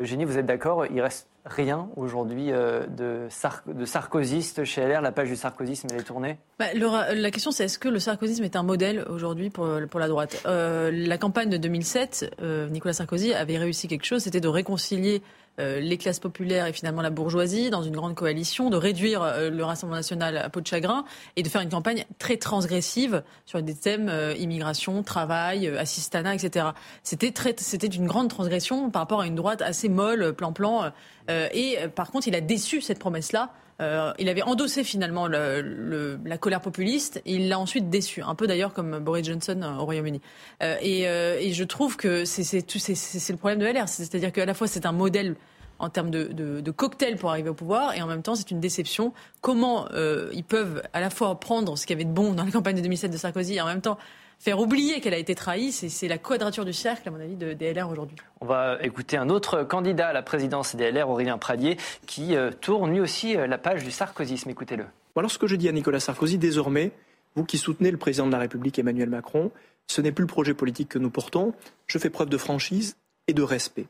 [0.00, 3.28] Eugénie, vous êtes d'accord Il reste rien aujourd'hui euh, de,
[3.72, 6.38] de sarkoziste chez LR La page du sarkozysme, elle est tournée?
[6.58, 10.08] Bah, La question, c'est est-ce que le sarkozysme est un modèle aujourd'hui pour, pour la
[10.08, 10.42] droite?
[10.46, 15.22] Euh, La campagne de 2007, euh, Nicolas Sarkozy avait réussi quelque chose, c'était de réconcilier
[15.22, 19.50] euh, les classes populaires et finalement la bourgeoisie dans une grande coalition, de réduire euh,
[19.50, 21.04] le Rassemblement national à peau de chagrin
[21.36, 26.66] et de faire une campagne très transgressive sur des thèmes euh, immigration, travail, assistanat, etc.
[27.02, 30.92] C'était très, c'était une grande transgression par rapport à une droite assez molle, plan-plan.
[31.28, 33.52] et par contre, il a déçu cette promesse-là.
[33.80, 38.72] Il avait endossé finalement la colère populiste et il l'a ensuite déçu, un peu d'ailleurs
[38.72, 40.20] comme Boris Johnson au Royaume-Uni.
[40.60, 44.86] et, et, je trouve que c'est le problème de LR, c'est-à-dire qu'à la fois c'est
[44.86, 45.34] un modèle
[45.78, 49.12] en termes de, cocktail pour arriver au pouvoir, et en même temps, c'est une déception.
[49.40, 52.44] Comment euh, ils peuvent à la fois prendre ce qu'il y avait de bon dans
[52.44, 53.98] la campagne de 2007 de Sarkozy, et en même temps
[54.38, 57.52] faire oublier qu'elle a été trahie, c'est la quadrature du cercle, à mon avis, de,
[57.52, 58.16] des LR aujourd'hui.
[58.40, 62.50] On va écouter un autre candidat à la présidence des LR, Aurélien Pradier, qui euh,
[62.50, 64.50] tourne lui aussi euh, la page du sarkozysme.
[64.50, 64.84] Écoutez-le.
[65.16, 66.90] Alors ce que je dis à Nicolas Sarkozy, désormais,
[67.36, 69.52] vous qui soutenez le président de la République, Emmanuel Macron,
[69.86, 71.54] ce n'est plus le projet politique que nous portons.
[71.86, 72.96] Je fais preuve de franchise
[73.28, 73.86] et de respect.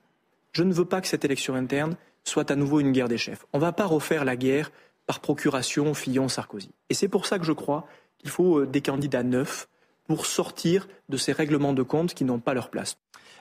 [0.52, 3.46] Je ne veux pas que cette élection interne soit à nouveau une guerre des chefs.
[3.52, 4.70] On ne va pas refaire la guerre
[5.06, 6.70] par procuration Fillon-Sarkozy.
[6.90, 7.86] Et c'est pour ça que je crois
[8.18, 9.68] qu'il faut euh, des candidats neufs
[10.06, 12.96] pour sortir de ces règlements de compte qui n'ont pas leur place.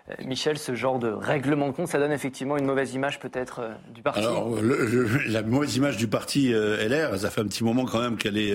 [0.10, 3.60] Euh, Michel, ce genre de règlement de compte, ça donne effectivement une mauvaise image peut-être
[3.60, 4.20] euh, du parti?
[4.20, 4.58] Alors,
[5.28, 8.38] la mauvaise image du parti euh, LR, ça fait un petit moment quand même qu'elle
[8.38, 8.54] est...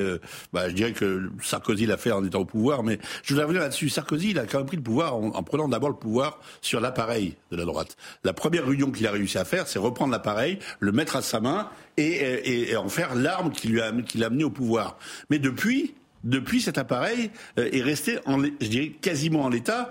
[0.53, 3.63] bah, je dirais que Sarkozy l'a fait en étant au pouvoir, mais je voudrais revenir
[3.63, 3.89] là-dessus.
[3.89, 7.37] Sarkozy, il a quand même pris le pouvoir en, prenant d'abord le pouvoir sur l'appareil
[7.51, 7.97] de la droite.
[8.25, 11.41] La première réunion qu'il a réussi à faire, c'est reprendre l'appareil, le mettre à sa
[11.41, 14.99] main et, et, en faire l'arme qui lui a, qui l'a amené au pouvoir.
[15.31, 19.91] Mais depuis, depuis cet appareil est resté, en, je dirais, quasiment en l'état.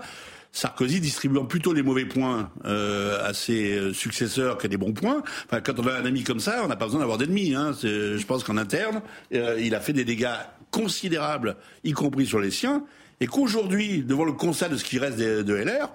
[0.52, 5.22] Sarkozy distribuant plutôt les mauvais points euh, à ses euh, successeurs que des bons points.
[5.46, 7.54] Enfin, quand on a un ami comme ça, on n'a pas besoin d'avoir d'ennemis.
[7.54, 7.72] Hein.
[7.82, 9.02] Je pense qu'en interne,
[9.34, 10.36] euh, il a fait des dégâts
[10.70, 12.84] considérables, y compris sur les siens,
[13.20, 15.90] et qu'aujourd'hui, devant le constat de ce qui reste de, LR,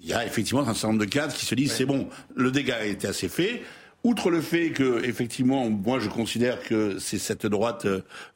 [0.00, 2.50] il y a effectivement un certain nombre de cadres qui se disent c'est bon, le
[2.50, 3.62] dégât a été assez fait.
[4.02, 7.86] Outre le fait que, effectivement, moi je considère que c'est cette droite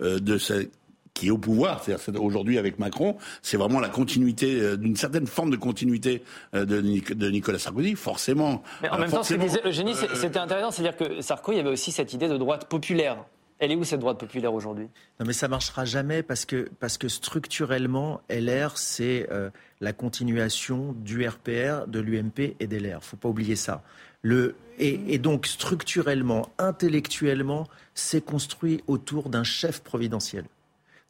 [0.00, 0.70] de cette
[1.18, 5.26] qui est au pouvoir, c'est-à-dire aujourd'hui avec Macron, c'est vraiment la continuité euh, d'une certaine
[5.26, 6.22] forme de continuité
[6.54, 8.62] euh, de, Nicolas Sarkozy, forcément.
[8.83, 11.70] Mais en euh, même temps, ce que disait Eugénie, c'était intéressant, c'est-à-dire que Sarkozy avait
[11.70, 13.16] aussi cette idée de droite populaire.
[13.59, 14.87] Elle est où cette droite populaire aujourd'hui?
[15.18, 19.28] Non, mais ça marchera jamais parce que parce que structurellement, LR c'est
[19.81, 23.02] la continuation du RPR, de l'UMP et des LR.
[23.02, 23.83] Faut pas oublier ça.
[24.22, 30.44] Le et, et donc structurellement, intellectuellement, c'est construit autour d'un chef providentiel.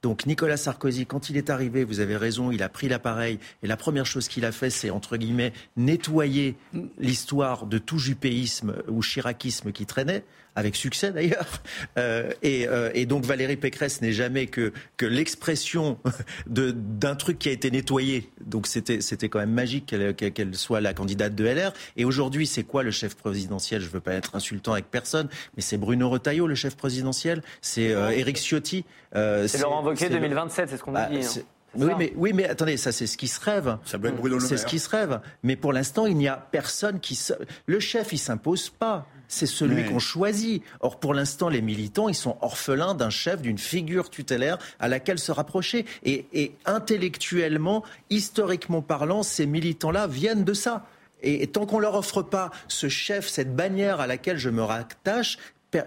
[0.02, 3.66] Donc Nicolas Sarkozy, quand il est arrivé, vous avez raison, il a pris l'appareil et
[3.66, 6.56] la première chose qu'il a fait, c'est entre guillemets nettoyer
[6.98, 10.24] l'histoire de tout jupéisme ou chiracisme qui traînait
[10.58, 11.46] avec succès d'ailleurs.
[11.96, 15.98] Euh, euh, et, donc Valérie Pécresse n'est jamais que, que l'expression
[16.46, 18.30] d'un truc qui a été nettoyé.
[18.44, 21.72] Donc c'était quand même magique qu'elle soit la candidate de LR.
[21.96, 23.80] Et aujourd'hui, c'est quoi le chef présidentiel?
[23.80, 27.42] Je ne veux pas être insultant avec personne, mais c'est Bruno Retailleau, le chef présidentiel.
[27.62, 28.84] C'est euh, Éric Ciotti.
[29.12, 31.24] c'est Laurent Wauquiez 2027, c'est ce qu'on a bah, dit.
[31.24, 31.42] Hein.
[31.74, 33.76] Oui mais, oui, mais attendez, ça c'est ce qui se rêve.
[33.84, 35.20] Ça peut être Bruno C'est ce qui se rêve.
[35.42, 37.18] Mais pour l'instant, il n'y a personne qui.
[37.66, 40.62] Le chef, il s'impose pas c'est celui qu'on choisit.
[40.80, 45.18] Or, pour l'instant, les militants, ils sont orphelins d'un chef, d'une figure tutélaire à laquelle
[45.18, 45.84] se rapprocher.
[46.04, 50.86] Et, intellectuellement, historiquement parlant, ces militants-là viennent de ça.
[51.22, 55.38] Et, tant qu'on leur offre pas ce chef, cette bannière à laquelle je me rattache,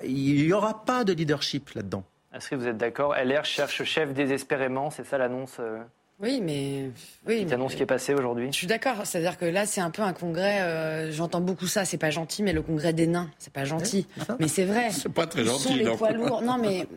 [0.03, 2.03] il n'y aura pas de leadership là-dedans.
[2.33, 3.15] Est-ce que vous êtes d'accord?
[3.15, 5.79] LR cherche chef désespérément, c'est ça l'annonce euh,
[6.21, 6.91] oui, mais
[7.27, 7.39] oui.
[7.39, 8.47] Cette annonce qui est passée aujourd'hui.
[8.51, 9.05] Je suis d'accord.
[9.05, 10.61] C'est-à-dire que là, c'est un peu un congrès.
[10.61, 11.85] Euh, j'entends beaucoup ça.
[11.85, 14.07] C'est pas gentil, mais le congrès des nains, c'est pas gentil.
[14.39, 14.89] mais c'est vrai.
[14.91, 15.63] C'est pas très gentil.
[15.63, 16.41] Sont les poids lourds.
[16.41, 16.87] Non, mais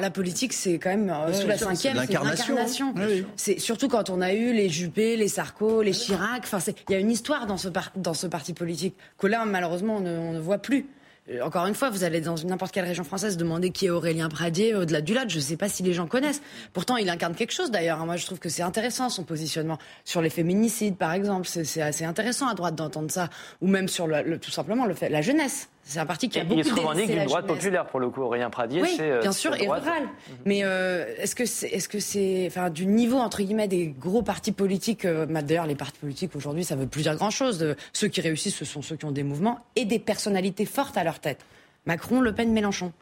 [0.00, 2.94] la politique, c'est quand même euh, sous la cinquième, c'est l'incarnation.
[3.36, 6.42] C'est surtout quand on a eu les Juppé, les Sarko, les Chirac.
[6.44, 9.96] Enfin, il y a une histoire dans ce dans ce parti politique que là, malheureusement,
[9.96, 10.86] on ne voit plus.
[11.30, 14.28] Euh, encore une fois, vous allez dans n'importe quelle région française demander qui est Aurélien
[14.28, 15.28] Pradier au-delà du Lot.
[15.28, 16.42] Je ne sais pas si les gens connaissent.
[16.72, 18.04] Pourtant, il incarne quelque chose d'ailleurs.
[18.04, 21.46] Moi, je trouve que c'est intéressant son positionnement sur les féminicides, par exemple.
[21.46, 23.28] C'est assez intéressant à droite d'entendre ça,
[23.60, 25.68] ou même sur le, tout simplement le fait, la jeunesse.
[25.88, 28.20] C'est un parti qui a beaucoup Il se revendique d'une droite populaire pour le coup.
[28.20, 30.02] Aurélien Pradier, oui, euh, bien sûr, et rural.
[30.02, 30.36] Mhm.
[30.44, 34.22] Mais euh, est-ce que c'est, est-ce que c'est, enfin, du niveau entre guillemets des gros
[34.22, 35.06] partis politiques.
[35.06, 37.74] D'ailleurs, les partis politiques aujourd'hui, ça veut plus dire grand-chose.
[37.94, 41.04] Ceux qui réussissent, ce sont ceux qui ont des mouvements et des personnalités fortes à
[41.04, 41.44] leur tête.
[41.86, 42.92] Macron, Le Pen, Mélenchon.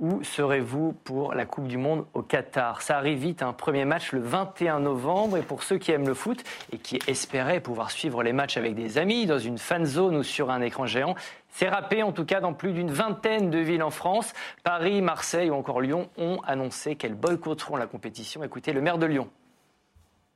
[0.00, 2.82] Où serez-vous pour la Coupe du Monde au Qatar?
[2.82, 5.38] Ça arrive vite, un premier match le 21 novembre.
[5.38, 8.76] Et pour ceux qui aiment le foot et qui espéraient pouvoir suivre les matchs avec
[8.76, 11.16] des amis dans une fan zone ou sur un écran géant,
[11.50, 14.32] c'est râpé en tout cas dans plus d'une vingtaine de villes en France.
[14.62, 18.44] Paris, Marseille ou encore Lyon ont annoncé qu'elles boycotteront la compétition.
[18.44, 19.28] Écoutez le maire de Lyon.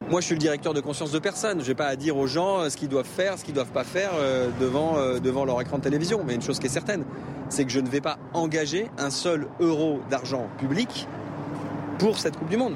[0.08, 1.62] Moi, je suis le directeur de conscience de personne.
[1.62, 3.56] Je n'ai pas à dire aux gens euh, ce qu'ils doivent faire, ce qu'ils ne
[3.56, 6.22] doivent pas faire euh, devant, euh, devant leur écran de télévision.
[6.26, 7.04] Mais une chose qui est certaine,
[7.48, 11.06] c'est que je ne vais pas engager un seul euro d'argent public
[11.98, 12.74] pour cette Coupe du Monde.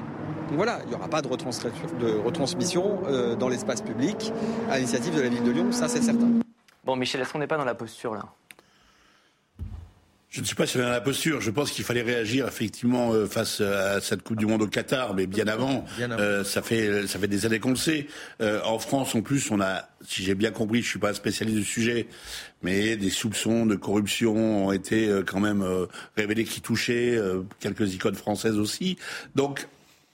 [0.53, 3.01] Voilà, il n'y aura pas de retransmission
[3.37, 4.33] dans l'espace public
[4.71, 6.46] à l'initiative de la ville de Lyon, ça c'est certain.
[6.87, 8.23] Bon, Michel, est-ce qu'on n'est pas dans la posture là?
[10.31, 11.41] Je ne suis pas sur la posture.
[11.41, 15.15] Je pense qu'il fallait réagir effectivement euh, face à cette Coupe du Monde au Qatar,
[15.15, 15.85] mais bien avant.
[15.99, 18.07] Euh, ça fait ça fait des années qu'on le sait.
[18.41, 21.59] Euh, en France, en plus, on a, si j'ai bien compris, je suis pas spécialiste
[21.59, 22.07] du sujet,
[22.63, 25.65] mais des soupçons de corruption ont été quand même
[26.17, 27.19] révélés qui touchaient
[27.59, 28.99] quelques icônes françaises aussi.
[29.35, 29.67] Donc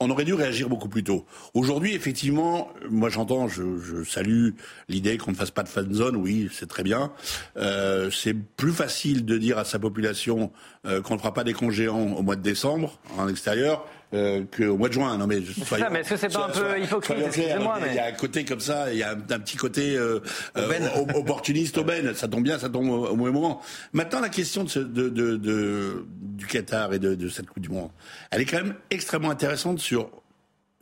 [0.03, 1.25] on aurait dû réagir beaucoup plus tôt.
[1.55, 3.63] Aujourd'hui, effectivement, moi j'entends, je,
[4.05, 4.51] salue
[4.89, 6.17] l'idée qu'on ne fasse pas de fan zone.
[6.17, 7.13] Oui, c'est très bien.
[7.57, 10.53] Euh, c'est plus facile de dire à sa population
[10.87, 14.77] euh, qu'on ne fera pas des congéants au mois de décembre en extérieur euh, qu'au
[14.77, 15.17] mois de juin.
[15.17, 17.95] Non mais c'est ça, mais est-ce que c'est pas un peu hypocrite Excusez-moi, mais il
[17.95, 20.21] y a un côté comme ça, il y a un, petit côté euh,
[20.57, 22.15] euh opportuniste aubaine.
[22.15, 23.61] Ça tombe bien, ça tombe au, mauvais moment.
[23.93, 27.69] Maintenant, la question de, de, de, de du Qatar et de, de cette Coupe du
[27.69, 27.91] Monde,
[28.31, 30.11] elle est quand même extrêmement intéressante sur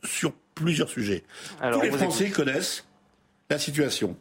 [0.03, 1.23] sur plusieurs sujets.
[1.61, 2.85] Alors, Tous les Français connaissent
[3.49, 4.15] la situation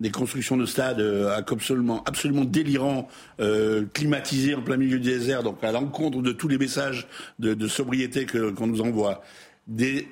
[0.00, 3.08] des constructions de stades euh, absolument, absolument délirants,
[3.40, 7.06] euh, climatisés en plein milieu du désert, donc à l'encontre de tous les messages
[7.38, 9.22] de, de sobriété qu'on nous envoie.
[9.66, 10.08] Des,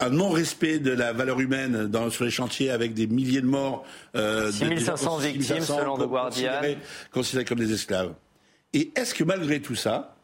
[0.00, 3.84] un non-respect de la valeur humaine dans, sur les chantiers avec des milliers de morts.
[4.16, 6.52] Euh, 6500 victimes selon The Guardian.
[7.12, 8.12] Considérés, comme des esclaves.
[8.72, 10.16] Et est-ce que malgré tout ça,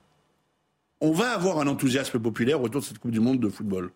[1.00, 3.90] on va avoir un enthousiasme populaire autour de cette Coupe du Monde de football?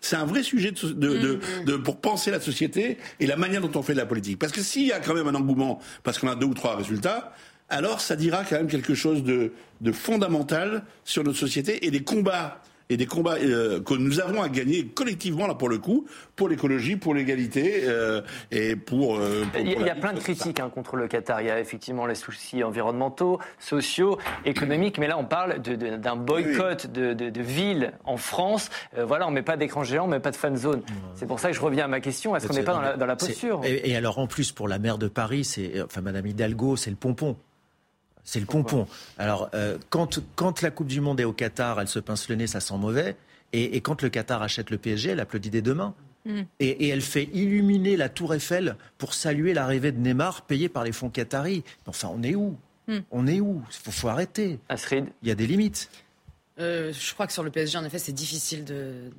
[0.00, 1.82] C'est un vrai sujet de, mm-hmm.
[1.82, 4.38] pour penser la société et la manière dont on fait de la politique.
[4.38, 6.76] Parce que s'il y a quand même un engouement, parce qu'on a deux ou trois
[6.76, 7.32] résultats,
[7.68, 12.02] alors ça dira quand même quelque chose de, de fondamental sur notre société et des
[12.02, 12.60] combats
[12.92, 16.48] et des combats euh, que nous avons à gagner collectivement là pour le coup, pour
[16.48, 20.96] l'écologie, pour l'égalité euh, et pour, euh, Il y, a plein de critiques hein, contre
[20.96, 21.40] le Qatar.
[21.40, 26.92] Il y a effectivement les soucis environnementaux, sociaux, économiques, mais là on parle d'un boycott
[26.92, 28.70] de, de, villes en France.
[28.96, 30.82] voilà, on met pas d'écran géant, on met pas de fan zone.
[31.14, 32.36] C'est pour ça que je reviens à ma question.
[32.36, 33.60] Est-ce qu'on n'est pas dans la, dans la posture?
[33.64, 36.90] et, et, alors en plus pour la maire de Paris, c'est enfin Madame Hidalgo, c'est
[36.90, 37.36] le pompon.
[38.24, 38.86] C'est le pompon.
[39.18, 42.36] Alors, euh, quand, quand la Coupe du Monde est au Qatar, elle se pince le
[42.36, 43.16] nez, ça sent mauvais.
[43.52, 45.94] Et, quand le Qatar achète le PSG, elle applaudit des deux mains.
[46.24, 46.42] Mm.
[46.60, 50.92] Et, elle fait illuminer la Tour Eiffel pour saluer l'arrivée de Neymar payé par les
[50.92, 51.62] fonds qataris.
[51.86, 52.56] Enfin, on est où
[52.88, 52.98] mm.
[53.10, 54.58] On est où Il faut, arrêter.
[54.68, 55.90] Astrid Il y a des limites.
[56.58, 59.10] Euh, je crois que sur le PSG, en effet, c'est difficile de,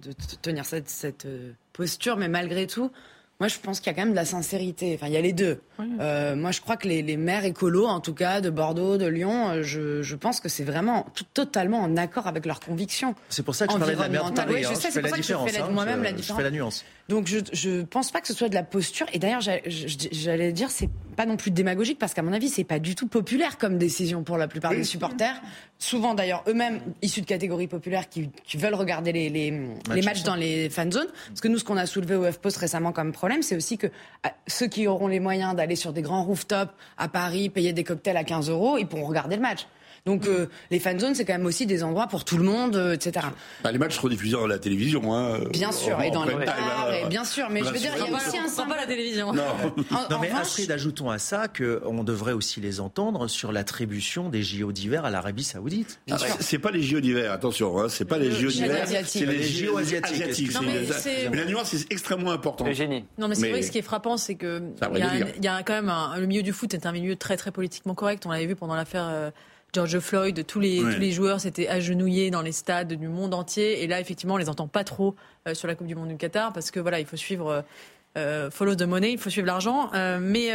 [0.41, 2.91] tenir cette, cette, euh, posture, mais malgré tout,
[3.39, 4.93] moi, je pense qu'il y a quand même de la sincérité.
[4.95, 5.59] Enfin, il y a les deux.
[5.99, 9.07] Euh, moi, je crois que les, les, maires écolos, en tout cas, de Bordeaux, de
[9.07, 13.15] Lyon, euh, je, je pense que c'est vraiment totalement en accord avec leurs convictions.
[13.29, 14.75] C'est pour ça que je parlais de la maire de Oui, je hein.
[14.75, 16.39] sais, c'est pour ça que je fais moi-même la différence.
[16.39, 16.85] Je fais la nuance.
[17.09, 19.05] Donc, je ne pense pas que ce soit de la posture.
[19.11, 22.79] Et d'ailleurs, j'allais dire, c'est pas non plus démagogique parce qu'à mon avis, c'est pas
[22.79, 25.41] du tout populaire comme décision pour la plupart des supporters.
[25.79, 29.51] Souvent, d'ailleurs, eux-mêmes issus de catégories populaires qui, qui veulent regarder les, les,
[29.93, 31.09] les matchs dans les fan zones.
[31.27, 33.87] Parce que nous, ce qu'on a soulevé au F-Post récemment comme problème, c'est aussi que
[34.23, 37.83] ah, ceux qui auront les moyens d'aller sur des grands rooftops à Paris, payer des
[37.83, 39.67] cocktails à 15 euros, ils pourront regarder le match.
[40.05, 42.75] Donc euh, les fan zones, c'est quand même aussi des endroits pour tout le monde,
[42.75, 43.25] euh, etc.
[43.63, 45.15] Bah, les matchs seront diffusés à la télévision.
[45.15, 47.49] Hein, bien sûr, et dans les bars, bien sûr.
[47.49, 49.31] Mais je veux dire, il y a aussi un sympa la télévision.
[49.33, 49.43] Non,
[50.09, 54.73] non mais Astrid, ajoutons à ça qu'on devrait aussi les entendre sur l'attribution des JO
[54.73, 56.01] d'hiver à l'Arabie Saoudite.
[56.11, 59.41] Ah, c'est pas les JO d'hiver, attention, hein, c'est pas les JO d'hiver, c'est les
[59.41, 60.51] JO asiatiques.
[61.31, 62.73] mais, la nuance est extrêmement importante.
[62.73, 63.05] génie.
[63.17, 64.61] Non, mais c'est vrai que ce qui est frappant, c'est que
[64.93, 67.95] il y, a quand même le milieu du foot est un milieu très très politiquement
[67.95, 68.25] correct.
[68.25, 69.31] On l'avait vu pendant l'affaire.
[69.73, 73.83] George Floyd, tous les, tous les joueurs s'étaient agenouillés dans les stades du monde entier.
[73.83, 75.15] Et là, effectivement, on les entend pas trop
[75.47, 77.49] euh, sur la Coupe du Monde du Qatar parce que voilà, il faut suivre.
[77.49, 77.61] Euh,
[78.15, 79.89] euh follow the money, il faut suivre l'argent.
[79.95, 80.51] Euh, mais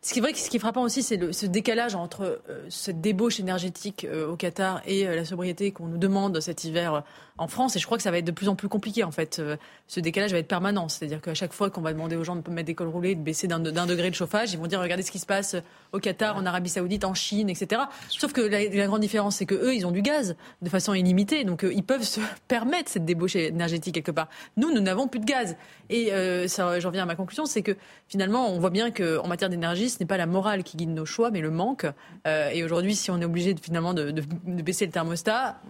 [0.00, 3.38] ce qui est vrai, ce qui est frappant aussi, c'est ce décalage entre cette débauche
[3.38, 7.04] énergétique au Qatar et la sobriété qu'on nous demande cet hiver
[7.40, 9.10] en France, et je crois que ça va être de plus en plus compliqué en
[9.10, 9.38] fait.
[9.38, 12.36] Euh, ce décalage va être permanent, c'est-à-dire qu'à chaque fois qu'on va demander aux gens
[12.36, 15.02] de mettre des cols roulés, de baisser d'un degré de chauffage, ils vont dire regardez
[15.02, 15.56] ce qui se passe
[15.92, 17.80] au Qatar, en Arabie Saoudite, en Chine, etc.
[18.10, 21.44] Sauf que la, grande différence, c'est que eux, ils ont du gaz de façon illimitée,
[21.44, 24.28] donc euh, ils peuvent se permettre cette débauche énergétique quelque part.
[24.58, 25.56] Nous, nous n'avons plus de gaz,
[25.88, 27.74] et euh, j'en viens à ma conclusion, c'est que
[28.06, 31.06] finalement, on voit bien qu'en matière d'énergie, ce n'est pas la morale qui guide nos
[31.06, 31.86] choix, mais le manque.
[32.26, 34.12] et aujourd'hui, si on est obligé finalement de
[34.60, 35.62] baisser le thermostat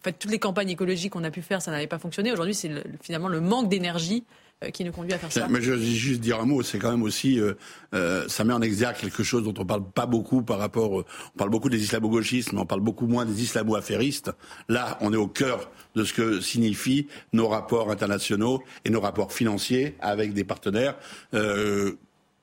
[0.00, 2.32] en fait, toutes les campagnes écologiques qu'on a pu faire, ça n'avait pas fonctionné.
[2.32, 2.70] Aujourd'hui, c'est
[3.02, 4.24] finalement le manque d'énergie
[4.64, 5.46] euh, qui nous conduit à faire ça.
[5.50, 7.52] Mais je veux juste dire un mot, c'est quand même aussi, euh,
[7.94, 11.04] euh, ça met en exergue quelque chose dont on parle pas beaucoup par rapport, on
[11.38, 14.32] parle beaucoup des islamo-gauchistes, mais on parle beaucoup moins des islamo-affairistes.
[14.70, 19.34] Là, on est au cœur de ce que signifient nos rapports internationaux et nos rapports
[19.34, 20.96] financiers avec des partenaires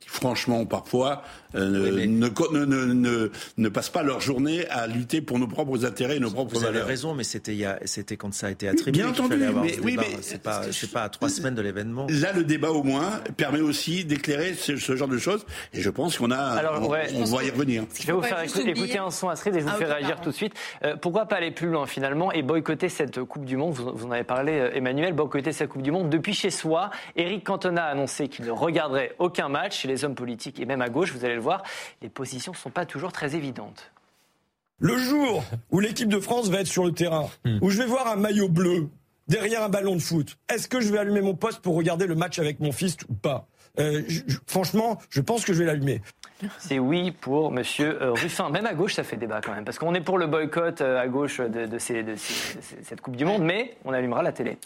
[0.08, 1.22] franchement, parfois,
[1.56, 6.20] euh, ne, ne, ne, passent pas leur journée à lutter pour nos propres intérêts et
[6.20, 6.72] nos propres valeurs.
[6.72, 9.02] Vous avez raison, mais c'était c'était quand ça a été attribué.
[9.02, 12.08] Bien entendu, mais, oui, mais c'est pas c'est pas à trois semaines de l'événement.
[12.10, 16.18] Là, le débat au moins permet aussi d'éclairer ce, genre de choses, et je pense
[16.18, 17.84] qu'on a, Alors, on, va y revenir.
[18.00, 20.30] Je vais vous faire écouter, un son Astrid et je vous ah, fais réagir tout
[20.30, 20.54] de suite.
[20.84, 23.74] Euh, pourquoi pas aller plus loin finalement et boycotter cette Coupe du Monde?
[23.74, 26.90] Vous, en avez parlé, euh, Emmanuel, boycotter cette Coupe du Monde depuis chez soi.
[27.16, 30.82] Eric Cantona a annoncé qu'il ne regarderait aucun match chez les hommes politiques et même
[30.82, 31.64] à gauche, vous allez le voir,
[32.02, 33.92] les positions ne sont pas toujours très évidentes.
[34.80, 37.60] Le jour où l'équipe de France va être sur le terrain, hmm.
[37.62, 38.90] où je vais voir un maillot bleu
[39.28, 42.16] derrière un ballon de foot, est-ce que je vais allumer mon poste pour regarder le
[42.16, 43.48] match avec mon fils ou pas?
[43.80, 44.04] Euh,
[44.46, 46.02] Franchement, je pense que je vais l'allumer.
[46.60, 48.50] C'est oui pour Monsieur euh, Ruffin.
[48.50, 51.00] Même à gauche, ça fait débat quand même, parce qu'on est pour le boycott euh,
[51.00, 54.58] à gauche de cette Coupe du Monde, mais on allumera la télé.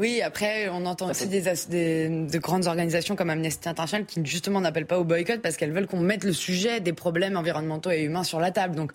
[0.00, 4.88] Oui, après, on entend aussi des, de grandes organisations comme Amnesty International qui justement n'appellent
[4.88, 8.24] pas au boycott parce qu'elles veulent qu'on mette le sujet des problèmes environnementaux et humains
[8.24, 8.74] sur la table.
[8.74, 8.90] Donc,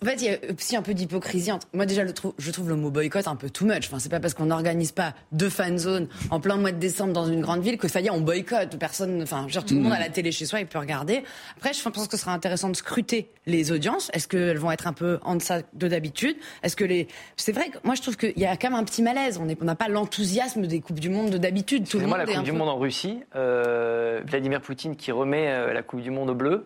[0.00, 1.50] en fait, il y a aussi un peu d'hypocrisie.
[1.72, 3.88] Moi, déjà, je trouve le mot boycott un peu too much.
[3.88, 7.12] Enfin, c'est pas parce qu'on n'organise pas deux fan zones en plein mois de décembre
[7.12, 8.78] dans une grande ville que ça y est, on boycotte.
[8.78, 11.24] Personne, enfin, genre, tout le monde a la télé chez soi et peut regarder.
[11.56, 14.12] Après, je pense que ce sera intéressant de scruter les audiences.
[14.12, 16.36] Est-ce qu'elles vont être un peu en deçà de d'habitude?
[16.62, 18.84] Est-ce que les, c'est vrai que moi, je trouve qu'il y a quand même un
[18.84, 19.40] petit malaise.
[19.40, 21.88] On n'a pas l'enthousiasme des Coupes du Monde d'habitude.
[21.88, 25.72] Tout le monde la Coupe du Monde en Russie, euh, Vladimir Poutine qui remet euh,
[25.72, 26.64] la Coupe du Monde au bleu,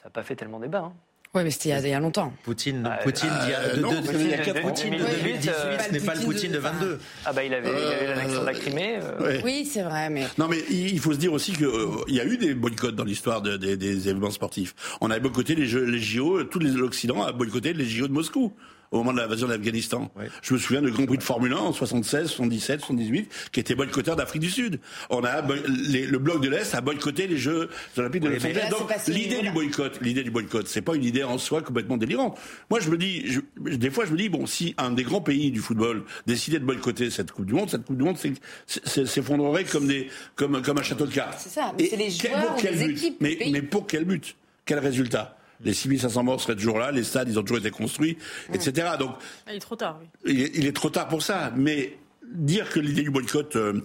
[0.00, 0.84] ça n'a pas fait tellement débat.
[0.86, 0.92] Hein.
[1.34, 2.30] Oui, mais c'était il, y a longtemps.
[2.44, 5.50] Poutine, bah, Poutine, il y a, euh, de, Poutine, de 2018,
[5.88, 7.00] ce n'est pas le Poutine de 22.
[7.24, 8.98] Ah bah il avait, eu l'annexion de la Crimée.
[9.42, 10.26] Oui, c'est vrai, mais...
[10.36, 11.70] Non, mais il faut se dire aussi qu'il
[12.08, 14.74] il y a eu des boycotts dans l'histoire des événements sportifs.
[15.00, 18.52] On a boycotté les, jeux, les JO, tout l'Occident a boycotté les JO de Moscou
[18.92, 20.10] au moment de l'invasion de l'Afghanistan.
[20.42, 23.74] Je me souviens de Grand Prix de Formule 1 en 76, 77, 78, qui était
[23.74, 24.80] boycotteur d'Afrique du Sud.
[25.10, 28.68] On a le bloc de l'Est a boycotté les Jeux olympiques de Los Angeles.
[28.70, 32.38] Donc l'idée du boycott, l'idée du boycott, c'est pas une idée en soi complètement délirante.
[32.70, 33.24] Moi, je me dis,
[33.58, 36.64] des fois, je me dis, bon, si un des grands pays du football décidait de
[36.64, 38.18] boycotter cette Coupe du Monde, cette Coupe du Monde
[38.66, 41.38] s'effondrerait comme des, comme, comme un château de cartes.
[41.38, 41.72] C'est ça.
[41.78, 43.16] Mais c'est les joueurs, les équipes.
[43.20, 44.36] Mais, mais pour quel but?
[44.66, 45.36] Quel résultat?
[45.64, 48.18] Les 6500 morts seraient toujours là, les stades, ils ont toujours été construits,
[48.52, 48.88] etc.
[48.98, 49.12] Donc,
[49.48, 50.00] il est trop tard.
[50.24, 50.50] Oui.
[50.54, 51.52] il est trop tard pour ça.
[51.56, 51.96] Mais
[52.34, 53.80] dire que l'idée du boycott, euh,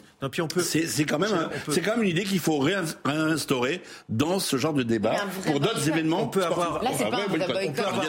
[0.62, 4.84] c'est quand même c'est quand même une idée qu'il faut réinstaurer dans ce genre de
[4.84, 5.16] débat
[5.46, 6.24] pour d'autres événements.
[6.24, 7.18] On peut avoir, Là, pas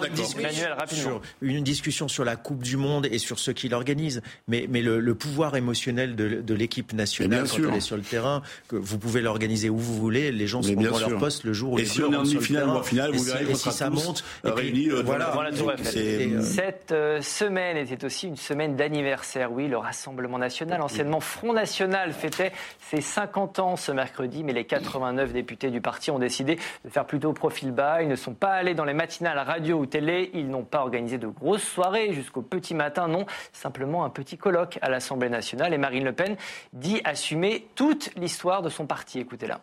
[0.06, 4.66] un discussion, une discussion sur la Coupe du Monde et sur ceux qui l'organisent, mais
[4.70, 8.98] mais le, pouvoir émotionnel de, l'équipe nationale quand elle est sur le terrain, que vous
[8.98, 11.84] pouvez l'organiser où vous voulez, les gens seront dans leur poste le jour où et
[11.84, 14.24] si on est en demi-finale ou en finale, vous verrez si ça monte.
[14.44, 15.34] Réunis euh, voilà.
[16.42, 21.97] Cette euh, semaine était aussi une semaine d'anniversaire, oui, le rassemblement national, anciennement Front National,
[22.12, 26.90] fêtait ses 50 ans ce mercredi, mais les 89 députés du parti ont décidé de
[26.90, 28.02] faire plutôt profil bas.
[28.02, 31.18] Ils ne sont pas allés dans les matinales radio ou télé, ils n'ont pas organisé
[31.18, 35.74] de grosses soirées jusqu'au petit matin, non, simplement un petit colloque à l'Assemblée nationale.
[35.74, 36.36] Et Marine Le Pen
[36.72, 39.18] dit assumer toute l'histoire de son parti.
[39.18, 39.60] Écoutez-la.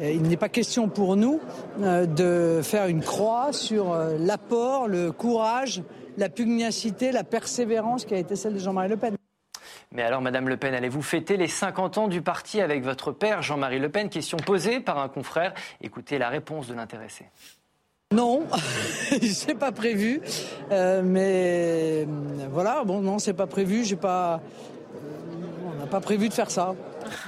[0.00, 1.40] Il n'est pas question pour nous
[1.80, 5.84] euh, de faire une croix sur euh, l'apport, le courage,
[6.16, 9.16] la pugnacité, la persévérance qui a été celle de Jean-Marie Le Pen.
[9.94, 13.42] Mais alors, Madame Le Pen, allez-vous fêter les 50 ans du parti avec votre père,
[13.42, 14.10] Jean-Marie Le Pen?
[14.10, 15.54] Question posée par un confrère.
[15.80, 17.26] Écoutez la réponse de l'intéressé.
[18.12, 18.44] Non,
[19.22, 20.20] c'est pas prévu.
[20.72, 22.08] Euh, mais
[22.50, 23.84] voilà, bon, non, c'est pas prévu.
[23.84, 24.40] J'ai pas,
[25.64, 26.74] on n'a pas prévu de faire ça.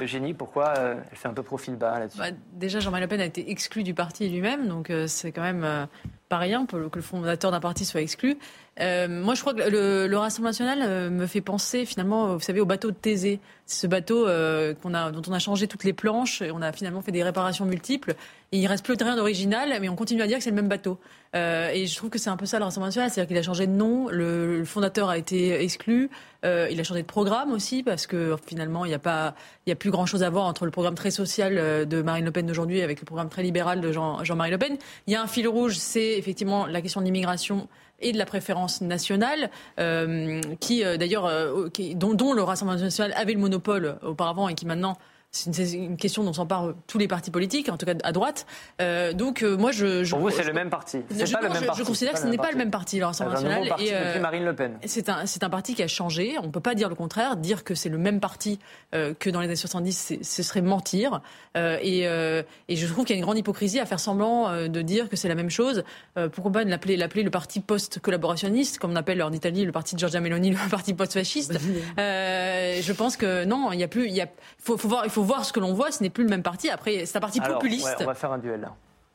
[0.00, 2.18] Eugénie, pourquoi euh, elle fait un peu profil bas là-dessus?
[2.18, 5.42] Bah, Déjà, Jean-Marie Le Pen a été exclu du parti lui-même, donc euh, c'est quand
[5.42, 5.86] même
[6.28, 8.38] pas rien que le fondateur d'un parti soit exclu.
[8.80, 12.40] Euh, moi, je crois que le, le Rassemblement national euh, me fait penser finalement, vous
[12.40, 13.40] savez, au bateau de Thésée.
[13.64, 17.00] C'est ce bateau euh, dont on a changé toutes les planches et on a finalement
[17.00, 18.14] fait des réparations multiples.
[18.52, 20.68] Et il reste plus rien d'original, mais on continue à dire que c'est le même
[20.68, 20.98] bateau.
[21.34, 23.66] Et je trouve que c'est un peu ça le Rassemblement national, c'est-à-dire qu'il a changé
[23.66, 26.08] de nom, le, fondateur a été exclu,
[26.44, 29.34] il a changé de programme aussi parce que finalement il n'y a pas,
[29.66, 32.46] il a plus grand-chose à voir entre le programme très social de Marine Le Pen
[32.46, 34.78] d'aujourd'hui avec le programme très libéral de Jean, Jean-Marie Le Pen.
[35.06, 37.68] Il y a un fil rouge, c'est effectivement la question de l'immigration
[38.00, 43.14] et de la préférence nationale, euh, qui euh, d'ailleurs, euh, dont, dont le Rassemblement national
[43.16, 44.96] avait le monopole auparavant et qui maintenant
[45.30, 48.46] c'est une, question dont s'emparent tous les partis politiques, en tout cas à droite.
[48.80, 51.00] Euh, donc euh, moi, je, je Pour vous, c'est le même parti.
[51.10, 51.80] je, C'est pas le non, même je- parti.
[51.82, 53.90] je considère que ce n'est pas le même parti, le Rassemblement C'est un nouveau national.
[53.90, 54.78] parti et, euh, Marine Le Pen.
[54.86, 56.36] c'est un, c'est un parti qui a changé.
[56.42, 57.36] On ne peut pas dire le contraire.
[57.36, 58.58] Dire que c'est le même parti
[58.94, 61.20] euh, que dans les années 70, c'est- ce serait mentir.
[61.56, 64.48] Euh, et, euh, et je trouve qu'il y a une grande hypocrisie à faire semblant
[64.48, 65.84] euh, de dire que c'est la même chose.
[66.16, 69.94] Euh, pourquoi pas l'appeler, l'appeler le parti post-collaborationniste, comme on appelle en Italie le parti
[69.94, 71.58] de Giorgia Meloni, le parti post-fasciste
[71.98, 74.06] Euh, Je pense que non, il y a plus.
[74.06, 75.90] Il y a, faut, faut voir, il faut voir ce que l'on voit.
[75.92, 76.68] Ce n'est plus le même parti.
[76.70, 77.86] Après, c'est un parti Alors, populiste.
[77.86, 78.72] ouais, on va faire un duel là.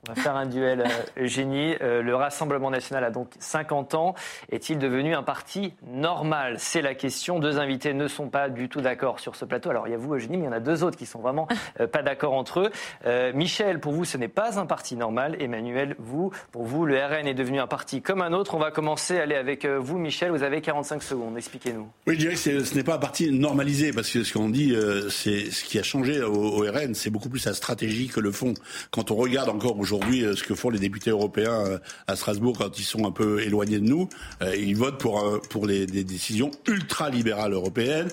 [0.10, 0.84] On va faire un duel,
[1.16, 1.76] Eugénie.
[1.80, 4.16] Euh, le Rassemblement national a donc 50 ans.
[4.52, 6.56] Est-il devenu un parti normal?
[6.58, 7.38] C'est la question.
[7.38, 9.70] Deux invités ne sont pas du tout d'accord sur ce plateau.
[9.70, 11.20] Alors, il y a vous, Eugénie, mais il y en a deux autres qui sont
[11.20, 11.47] vraiment
[11.80, 12.72] euh, pas d'accord entre eux.
[13.06, 15.36] Euh, Michel, pour vous, ce n'est pas un parti normal.
[15.39, 18.56] Emmanuel, vous, pour vous, le RN est devenu un parti comme un autre.
[18.56, 19.20] On va commencer.
[19.20, 20.32] Allez, avec euh, vous, Michel.
[20.32, 21.38] Vous avez 45 secondes.
[21.38, 21.88] Expliquez-nous.
[22.08, 24.76] Oui, je dirais que ce n'est pas un parti normalisé, parce que ce qu'on dit,
[25.12, 28.32] c'est ce qui a changé au, au RN, c'est beaucoup plus la stratégie que le
[28.32, 28.56] fond.
[28.89, 31.78] Quand on regarde encore aujourd'hui euh, ce que font les députés européens euh,
[32.08, 34.10] à Strasbourg quand ils sont un peu éloignés de nous,
[34.42, 38.10] euh, ils votent pour, pour les, des décisions ultra-libérales européennes,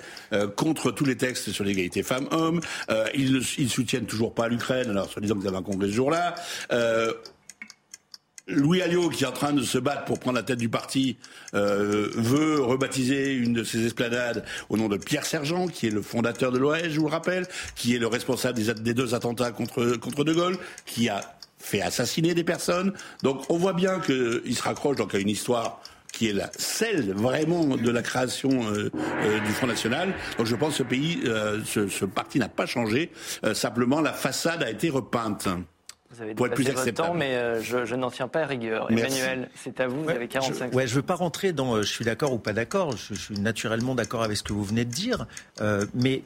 [0.57, 2.61] contre tous les textes sur l'égalité femmes-hommes.
[3.15, 6.35] Ils ils soutiennent toujours pas l'Ukraine, alors soi-disant qu'ils avaient un congrès ce jour-là.
[8.47, 11.17] Louis Alliot, qui est en train de se battre pour prendre la tête du parti,
[11.53, 16.53] veut rebaptiser une de ses esplanades au nom de Pierre Sergent, qui est le fondateur
[16.53, 19.97] de l'OAS, je vous le rappelle, qui est le responsable des, des deux attentats contre,
[19.97, 22.93] contre De Gaulle, qui a fait assassiner des personnes.
[23.23, 25.81] Donc on voit bien qu'il se raccroche donc à une histoire
[26.13, 28.91] qui est la, celle vraiment de la création euh,
[29.23, 30.15] euh, du Front National.
[30.39, 33.13] Donc je pense que ce pays, euh, ce, ce parti n'a pas changé.
[33.45, 35.49] Euh, simplement, la façade a été repeinte.
[36.11, 38.41] Vous avez Pour être plus dépassé votre temps, mais euh, je, je n'en tiens pas
[38.41, 38.87] à rigueur.
[38.91, 39.19] Merci.
[39.19, 40.05] Emmanuel, c'est à vous.
[40.05, 42.39] Vous avez 45 je, ouais, je veux pas rentrer dans euh, je suis d'accord ou
[42.39, 42.97] pas d'accord.
[42.97, 45.27] Je, je suis naturellement d'accord avec ce que vous venez de dire,
[45.61, 46.23] euh, mais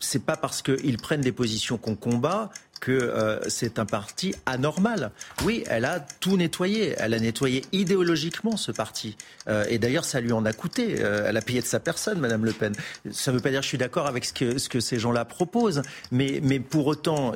[0.00, 2.50] c'est pas parce qu'ils prennent des positions qu'on combat
[2.80, 5.10] que euh, c'est un parti anormal.
[5.44, 6.94] Oui, elle a tout nettoyé.
[6.98, 9.16] Elle a nettoyé idéologiquement ce parti.
[9.48, 10.96] Euh, et d'ailleurs, ça lui en a coûté.
[11.00, 12.74] Euh, elle a payé de sa personne, Madame Le Pen.
[13.10, 14.98] Ça ne veut pas dire que je suis d'accord avec ce que, ce que ces
[14.98, 15.82] gens-là proposent.
[16.10, 17.32] Mais, pour autant,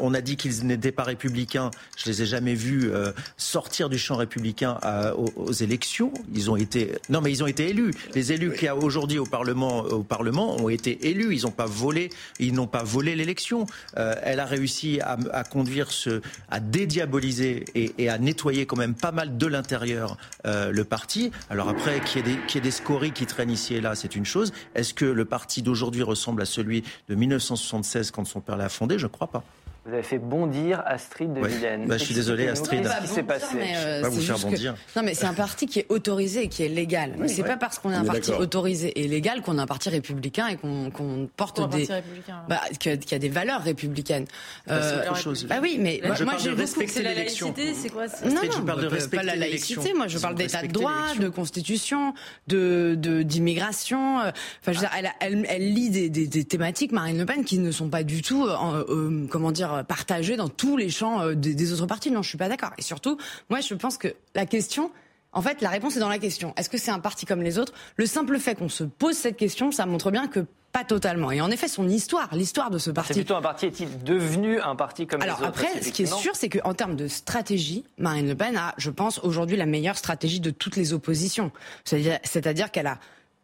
[0.00, 1.70] on a dit qu'ils n'étaient pas républicains.
[1.96, 2.90] Je les ai jamais vus
[3.36, 4.78] sortir du champ républicain
[5.16, 6.12] aux, élections.
[6.34, 7.92] Ils ont été, non, mais ils ont été élus.
[8.14, 11.34] Les élus qu'il y a aujourd'hui au Parlement, au Parlement ont été élus.
[11.34, 12.66] Ils n'ont pas volé, ils n'ont
[13.14, 13.66] l'élection.
[13.94, 19.36] Elle a réussi à, conduire ce, à dédiaboliser et, à nettoyer quand même pas mal
[19.38, 21.30] de l'intérieur euh, le parti.
[21.50, 23.94] Alors après, qu'il y, des- qu'il y ait des scories qui traînent ici et là,
[23.94, 24.52] c'est une chose.
[24.74, 28.98] Est-ce que le parti d'aujourd'hui ressemble à celui de 1976 quand son père l'a fondé?
[28.98, 29.44] Je ne crois pas.
[29.88, 31.48] Vous avez fait bondir Astrid de Ouais.
[31.86, 32.82] Bah, je suis désolé, Astrid.
[32.82, 34.74] Qu'est-ce qui s'est passé euh, pas vous c'est faire juste que- bondir.
[34.94, 37.14] Non, mais c'est un parti qui est autorisé et qui est légal.
[37.18, 37.48] Mais c'est ouais.
[37.48, 40.56] pas parce qu'on est un parti autorisé et légal qu'on est un parti républicain et
[40.56, 41.86] qu'on qu'on porte Pourquoi un des.
[41.86, 44.26] parti républicain, Bah, qu'il y a- qu'il y a des valeurs républicaines.
[44.66, 45.46] Ça, c'est autre chose.
[45.48, 47.88] Bah oui, mais Moi, je moi, parle j'ai de beaucoup- respecter C'est la laïcité, c'est
[47.88, 49.94] quoi c'est- Non, Astrid, je non, parle de pas la laïcité.
[49.94, 52.12] Moi, je parle d'état de respecté droit, de constitution,
[52.46, 54.20] de de- d'immigration.
[54.20, 54.30] euh,
[54.60, 58.02] Enfin, je veux dire, elle, lit des, thématiques, Marine Le Pen, qui ne sont pas
[58.02, 61.86] du tout, euh, euh, comment dire, partagées dans tous les champs euh, des, des autres
[61.86, 62.10] partis.
[62.10, 62.70] Non, je suis pas d'accord.
[62.78, 63.18] Et surtout,
[63.50, 64.90] moi, je pense que la question.
[65.32, 66.54] En fait, la réponse est dans la question.
[66.56, 67.74] Est-ce que c'est un parti comme les autres?
[67.96, 71.30] Le simple fait qu'on se pose cette question, ça montre bien que pas totalement.
[71.30, 73.66] Et en effet, son histoire, l'histoire de ce C'est parti, plutôt un parti.
[73.66, 76.74] Est-il devenu un parti comme alors les autres après, ce qui est sûr, c'est qu'en
[76.74, 80.76] termes de stratégie, Marine Le Pen a, je pense, aujourd'hui la meilleure stratégie de toutes
[80.76, 81.52] les oppositions.
[81.84, 82.98] C'est-à-dire qu'elle a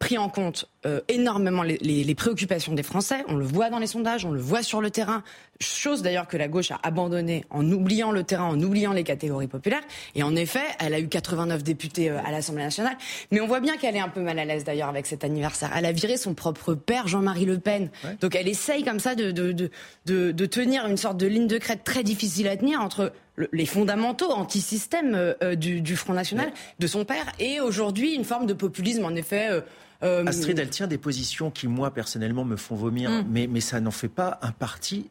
[0.05, 3.24] pris en compte euh, énormément les, les- les préoccupations des Français.
[3.28, 5.22] On le voit dans les sondages, on le voit sur le terrain.
[5.61, 9.46] Chose d'ailleurs que la gauche a abandonnée en oubliant le terrain, en oubliant les catégories
[9.46, 9.80] populaires.
[10.14, 12.98] Et en effet, elle a eu 89 députés euh, à l'Assemblée nationale.
[13.30, 15.70] Mais on voit bien qu'elle est un peu mal à l'aise d'ailleurs avec cet anniversaire.
[15.74, 17.88] Elle a viré son propre père, Jean-Marie Le Pen.
[18.20, 21.57] Donc elle essaye comme ça de, de, de, de, tenir une sorte de ligne de
[21.57, 26.52] crête très difficile à tenir entre le- les fondamentaux anti-système euh, du, du Front National,
[26.78, 29.48] de son père, et aujourd'hui une forme de populisme en effet.
[29.50, 29.61] euh,
[30.03, 33.24] euh, Astrid, elle tient des positions qui, moi, personnellement, me font vomir, Mm.
[33.30, 35.09] mais, mais ça n'en fait pas un parti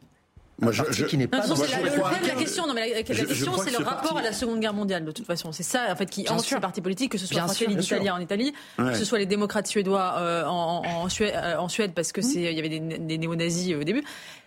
[0.60, 2.28] Moi, je, parti je- qui n'est pas Non, dans la, je le crois- problème de
[2.28, 4.22] la question, non, mais la, la Je- je question, c'est le ce rapport parti- à
[4.30, 5.52] la Seconde Guerre mondiale, de toute façon.
[5.52, 7.66] C'est ça, en fait, qui Bien hante ces partis politiques, que ce soit Bien français,
[7.68, 7.84] les.
[7.84, 8.92] Italiens en Italie, Ouais.
[8.92, 12.12] que ce soit les démocrates suédois euh, en, en, en Suède, euh, en Suède, parce
[12.12, 12.24] que Mmh.
[12.24, 14.04] c'est, il y avait des, des néo-nazis euh, au début.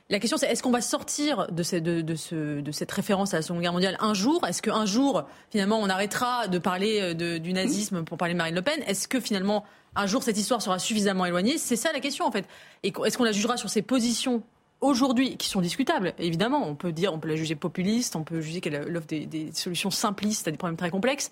[0.08, 3.34] La question, c'est est-ce qu'on va sortir de, ce- de, de ce- de cette référence
[3.34, 4.46] à la Seconde Guerre mondiale un jour?
[4.46, 8.54] Est-ce qu'un jour, finalement, on arrêtera de parler de- du nazisme pour parler de Marine
[8.54, 8.80] Le Pen?
[8.86, 9.64] Est-ce que finalement,
[9.96, 12.46] un jour, cette histoire sera suffisamment éloignée C'est ça la question, en fait.
[12.82, 14.42] Et est-ce qu'on la jugera sur ses positions
[14.80, 16.68] aujourd'hui, qui sont discutables, évidemment.
[16.68, 19.50] On peut dire, on peut la juger populiste, on peut juger qu'elle offre des, des
[19.52, 21.30] solutions simplistes à des problèmes très complexes.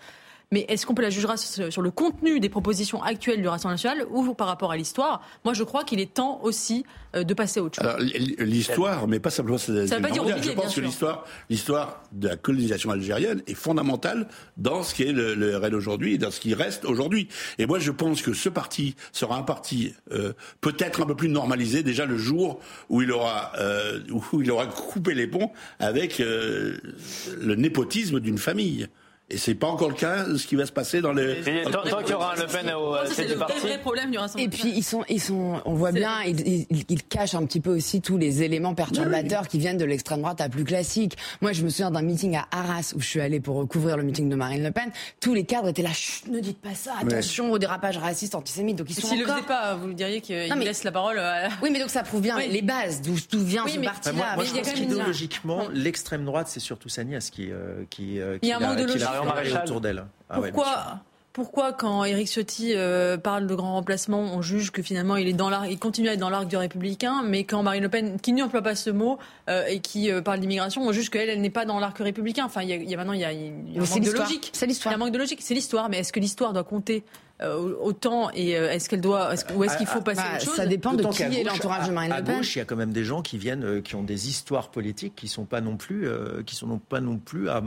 [0.55, 4.07] Mais est-ce qu'on peut la jugera sur, le contenu des propositions actuelles du Rassemblement national
[4.09, 5.21] ou par rapport à l'histoire?
[5.45, 6.85] Moi, je crois qu'il est temps aussi
[7.17, 8.13] euh, de passer à autre chose.
[8.39, 12.05] L'histoire, mais pas simplement c'est Ça veut pas dire oublier, Je pense que l'histoire, l'histoire
[12.13, 16.19] de la colonisation algérienne est fondamentale dans ce qui est le, le RN aujourd'hui et
[16.19, 17.27] dans ce qui reste aujourd'hui.
[17.59, 21.31] Et moi, je pense que ce parti sera un parti euh, peut-être un peu plus
[21.31, 25.51] normalisé déjà le jour où il aura euh, où il aura coupé les ponts
[25.81, 26.77] avec euh,
[27.41, 28.87] le népotisme d'une famille.
[29.31, 31.39] Et c'est pas encore le cas de ce qui va se passer dans les.
[31.49, 33.59] Et tant tant qu'il y aura un Le Pen au euh, c'est le vrai, parti.
[33.67, 36.85] vrai problème du Rassemblement Et puis ils sont, ils sont, on voit bien, ils, ils-
[36.91, 40.41] ils cachent un petit peu aussi tous les éléments perturbateurs qui viennent de l'extrême droite
[40.41, 41.17] la plus classique.
[41.41, 44.03] Moi, je me souviens d'un meeting à Arras où je suis allée pour couvrir le
[44.03, 44.91] meeting de Marine Le Pen.
[45.21, 48.77] Tous les cadres étaient là, Chut, ne dites pas ça, attention au dérapage raciste, antisémite.
[48.77, 49.37] Donc ils sont S'il le encore.
[49.37, 51.49] faisait pas, vous diriez qu'il Non, mais- laisse la parole à...
[51.63, 52.49] Oui, mais donc ça prouve bien Oui.
[52.51, 54.13] les bases, d'où d'où vient Oui, ce mais- parti-là.
[54.15, 58.37] Moi, moi, mais je pense qu'idéologiquement, l'extrême droite, c'est surtout Sanias qui, euh, qui, euh,
[58.43, 59.65] Il y a un qui Marion Maréchal.
[59.65, 60.05] autour d'elle.
[60.31, 60.73] Ah ouais, bien sûr.
[60.73, 61.01] Pourquoi
[61.35, 65.33] pourquoi quand Éric Ciotti euh, parle de grand remplacement, on juge que finalement il est
[65.33, 68.21] dans l'arc, il continue à être dans l'arc du républicain, mais quand Marine Le Pen,
[68.21, 69.19] qui n'emploie pas ce mot
[69.51, 72.45] euh, et qui euh, parle d'immigration, on juge qu'elle, elle n'est pas dans l'arc républicain.
[72.45, 73.99] Enfin, il y a, il y a maintenant il y a, y un c'est manque
[73.99, 74.29] de l'histoire.
[74.29, 74.51] logique.
[74.53, 74.93] C'est Il y l'histoire.
[74.93, 75.41] a un manque de logique.
[75.43, 77.03] C'est l'histoire, mais est-ce que l'histoire doit compter
[77.43, 80.37] euh, autant et euh, est-ce qu'elle doit, est-ce, ou est-ce qu'il faut passer Bah, à
[80.37, 82.35] autre chose ça dépend de qui est l'entourage de Marine Le Pen.
[82.35, 84.29] À gauche, il y a quand même des gens qui viennent, euh, qui ont des
[84.29, 87.61] histoires politiques qui sont pas non plus, euh, qui sont non pas non plus à.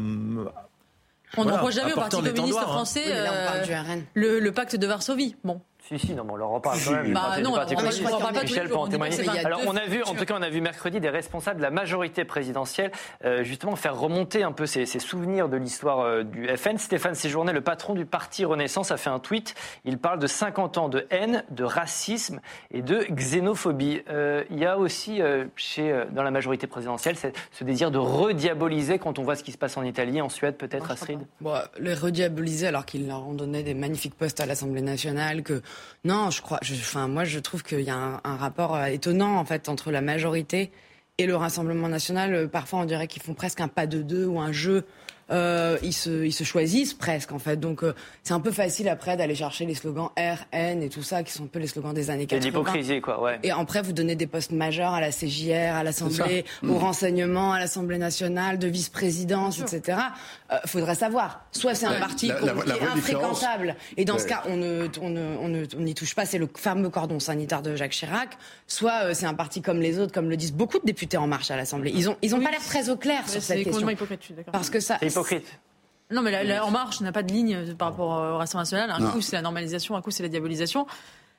[1.36, 2.62] On voilà, n'en jamais au Parti communiste hein.
[2.62, 4.04] français Oui, mais là, on parle euh, du RN.
[4.14, 5.36] le, le pacte de Varsovie.
[5.44, 7.14] Bon, Si, si, non, mais on leur en parle quand même.
[7.14, 9.18] Bah parti- non, on- en parle pas Michel peut en témoigner.
[9.46, 11.72] Alors, on a vu, en tout cas, on a vu mercredi des responsables de la
[11.72, 12.92] majorité présidentielle,
[13.24, 16.78] euh, justement, faire remonter un peu ces, ces souvenirs de l'histoire euh, du FN.
[16.78, 19.56] Stéphane Séjourné, le patron du parti Renaissance, a fait un tweet.
[19.86, 24.02] Il parle de 50 ans de haine, de racisme et de xénophobie.
[24.10, 27.92] Euh, il y a aussi, euh, chez, euh, dans la majorité présidentielle, ce, ce désir
[27.92, 31.20] de rediaboliser quand on voit ce qui se passe en Italie, en Suède, peut-être, Astrid?
[31.42, 35.44] Bon, les rediaboliser alors qu'ils leur ont donné des magnifiques postes à l'Assemblée nationale.
[35.44, 35.62] Que
[36.04, 36.60] non, je crois.
[36.64, 39.92] Enfin, moi, je trouve qu'il y a un, un rapport euh, étonnant en fait entre
[39.92, 40.72] la majorité
[41.18, 42.34] et le Rassemblement national.
[42.34, 44.86] Euh, Parfois, on dirait qu'ils font presque un pas de deux ou un jeu.
[45.30, 47.58] Euh, ils, se, ils se choisissent presque en fait.
[47.60, 51.04] Donc, euh, c'est un peu facile après d'aller chercher les slogans R, N et tout
[51.04, 52.40] ça qui sont un peu les slogans des années Il y a 80.
[52.40, 53.40] de l'hypocrisie, quoi, ouais.
[53.44, 56.68] Et après, vous donnez des postes majeurs à la CJR, à l'Assemblée, ça.
[56.68, 56.78] au Mm.
[56.78, 59.98] renseignement, à l'Assemblée nationale, de vice-présidence, etc.
[60.52, 61.42] Euh, faudrait savoir.
[61.52, 64.44] Soit c'est un parti la- qu'on- la- qui la est infréquentable, et dans ce cas,
[64.48, 67.62] on ne, on ne, on ne- on n'y touche pas, c'est le fameux cordon sanitaire
[67.62, 68.38] de Jacques Chirac.
[68.66, 71.28] Soit euh, c'est un parti comme les autres, comme le disent beaucoup de députés en
[71.28, 71.92] marche à l'Assemblée.
[71.94, 72.46] Ils ont, ils ont Oui.
[72.46, 73.88] pas l'air très au clair sur cette question.
[74.52, 74.98] Parce que ça.
[75.20, 75.60] Hypocrite.
[76.12, 78.62] Non, mais la, la- En Marche n'a pas de ligne euh, par rapport au Rassemblement
[78.62, 78.92] national.
[78.92, 79.12] Un Non.
[79.12, 80.88] coup, c'est la normalisation, un coup, c'est la diabolisation.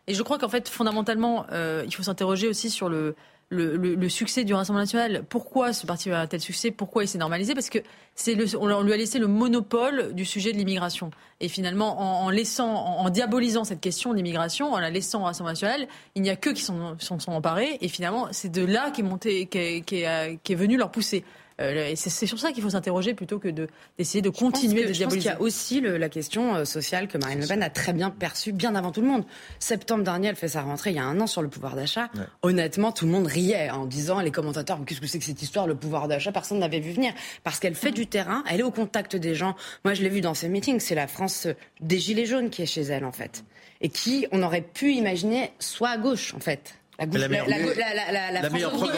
[0.06, 3.14] Et je crois qu'en fait, fondamentalement, euh, il faut s'interroger aussi sur le,
[3.50, 5.22] le, le- le succès du Rassemblement national.
[5.28, 6.70] Pourquoi ce parti a un tel succès?
[6.70, 7.54] Pourquoi il s'est normalisé?
[7.54, 7.78] Parce que
[8.14, 11.10] c'est le, on lui a laissé le monopole du sujet de l'immigration.
[11.40, 15.20] Et finalement, en, en laissant, en, en diabolisant cette question de l'immigration, en la laissant
[15.22, 17.78] au Rassemblement national, il n'y a qu'eux qui s'en sont, sont emparés.
[17.80, 21.24] Et finalement, c'est de là qu'est monté, qu'est, euh, qu'est venu leur pousser.
[21.60, 23.66] Euh, et c'est, c'est sur ça qu'il faut s'interroger plutôt que de,
[23.98, 25.30] d'essayer de continuer je de pense qu'il y diaboliser.
[25.30, 28.52] a aussi le- la question euh, sociale que Marine Le Pen a très bien perçue
[28.52, 29.24] bien avant tout le monde.
[29.58, 32.10] Septembre dernier, elle fait sa rentrée il y a un an sur le pouvoir d'achat.
[32.14, 32.20] Ouais.
[32.42, 35.66] Honnêtement, tout le monde riait en disant les commentateurs qu'est-ce que c'est que cette histoire
[35.66, 38.70] le pouvoir d'achat personne n'avait vu venir parce qu'elle fait du terrain, elle est au
[38.70, 39.56] contact des gens.
[39.84, 41.48] Moi, je l'ai vu dans ses meetings, c'est la France
[41.80, 43.44] des gilets jaunes qui est chez elle en fait
[43.80, 46.74] et qui on aurait pu imaginer soit à gauche en fait.
[47.00, 48.90] La, gauche, La meilleure- la, la, la, la, la la France meilleure de la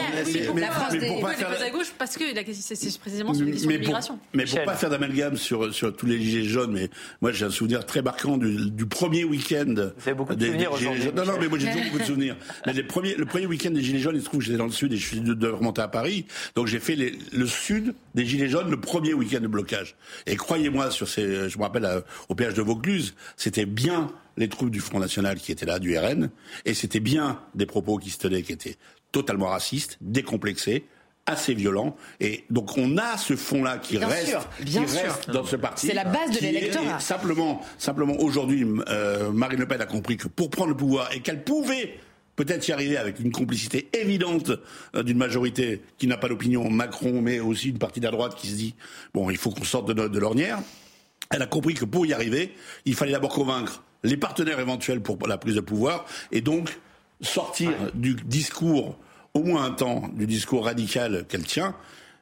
[0.55, 3.69] mais- France mais des- pour à gauche parce que la- c'est, précisément sur la question
[3.71, 3.95] de mais pour,
[4.33, 4.65] mais pour Michel.
[4.65, 6.89] pas faire d'amalgame sur, sur tous les gilets jaunes, mais
[7.21, 9.75] moi j'ai un souvenir très marquant du, du premier week-end.
[9.75, 11.15] Vous avez beaucoup de des- souvenirs des Gilets aujourd'hui, jaunes.
[11.15, 12.37] Non, non, mais moi j'ai toujours beaucoup de souvenirs.
[12.67, 14.65] Mais les premiers, le premier week-end des gilets jaunes, il se trouve que j'étais dans
[14.65, 16.25] le sud et je suis de, de remonter à Paris.
[16.55, 19.95] Donc j'ai fait les- le sud des gilets jaunes le premier week-end de blocage.
[20.27, 24.49] Et croyez-moi, sur ces, je me rappelle à- au péage de Vaucluse, c'était bien les
[24.49, 26.31] troupes du Front National qui étaient là, du RN,
[26.65, 28.77] et c'était bien des propos qui se tenaient qui étaient
[29.13, 30.85] totalement racistes, décomplexés,
[31.27, 31.97] assez violents.
[32.21, 35.01] Et donc on a ce fond-là qui Bien reste, sûr, bien qui sûr.
[35.03, 35.87] reste dans ce parti.
[35.87, 36.99] C'est la base de l'électorat.
[37.01, 41.21] Simplement, simplement aujourd'hui, euh, Marine Le Pen a compris que pour prendre le pouvoir et
[41.21, 41.99] qu'elle pouvait
[42.37, 44.53] peut-être y arriver avec une complicité évidente
[44.95, 48.35] euh, d'une majorité qui n'a pas d'opinion Macron, mais aussi une partie de la droite
[48.35, 48.75] qui se dit
[49.13, 50.59] bon, il faut qu'on sorte de, de l'ornière.
[51.31, 52.55] Elle a compris que pour y arriver,
[52.87, 56.79] il fallait d'abord convaincre les partenaires éventuels pour la prise de pouvoir et donc
[57.21, 58.97] sortir du discours,
[59.35, 61.75] au moins un temps, du discours radical qu'elle tient.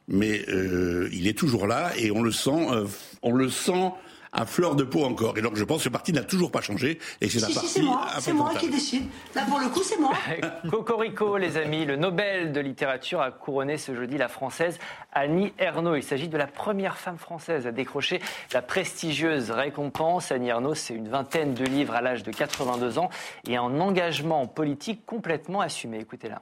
[0.07, 2.87] Mais euh, il est toujours là et on le sent, euh,
[3.21, 3.91] on le sent
[4.31, 5.37] à fleur de peau encore.
[5.37, 7.47] Et donc je pense que ce parti n'a toujours pas changé et que c'est la
[7.47, 9.03] Si, si, partie c'est moi, c'est moi qui décide.
[9.35, 10.13] Là, pour le coup, c'est moi.
[10.69, 14.77] Cocorico, les amis, le Nobel de littérature a couronné ce jeudi la française
[15.13, 15.95] Annie Ernaux.
[15.95, 18.21] Il s'agit de la première femme française à décrocher
[18.53, 20.31] la prestigieuse récompense.
[20.31, 23.09] Annie Ernaux, c'est une vingtaine de livres à l'âge de 82 ans
[23.47, 25.99] et un engagement politique complètement assumé.
[25.99, 26.41] Écoutez-la.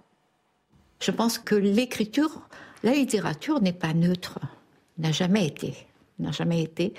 [0.99, 2.41] Je pense que l'écriture,
[2.83, 4.39] la littérature n'est pas neutre,
[4.97, 5.86] n'a jamais été
[6.19, 6.93] n'a jamais été,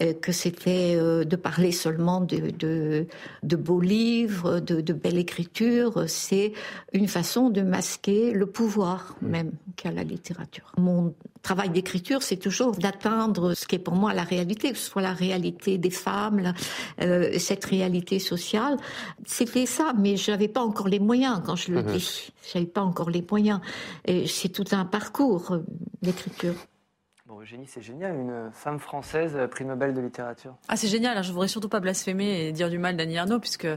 [0.00, 3.06] euh, que c'était euh, de parler seulement de, de,
[3.42, 6.04] de beaux livres, de, de, belle écriture.
[6.06, 6.52] C'est
[6.92, 10.72] une façon de masquer le pouvoir même qu'a la littérature.
[10.78, 14.88] Mon travail d'écriture, c'est toujours d'atteindre ce qui est pour moi la réalité, que ce
[14.90, 16.54] soit la réalité des femmes, la,
[17.00, 18.76] euh, cette réalité sociale.
[19.26, 21.92] C'était ça, mais je n'avais pas encore les moyens quand je le Mhm.
[21.96, 22.32] dis.
[22.52, 23.60] J'avais pas encore les moyens.
[24.06, 25.56] Et c'est tout un parcours,
[26.02, 26.54] l'écriture.
[27.30, 30.56] Bon, Eugénie, c'est génial, une femme française euh, prix Nobel de littérature.
[30.66, 31.16] Ah, c'est génial.
[31.16, 31.22] hein.
[31.22, 33.68] Je voudrais surtout pas blasphémer et dire du mal d'Annie Ernaux, puisque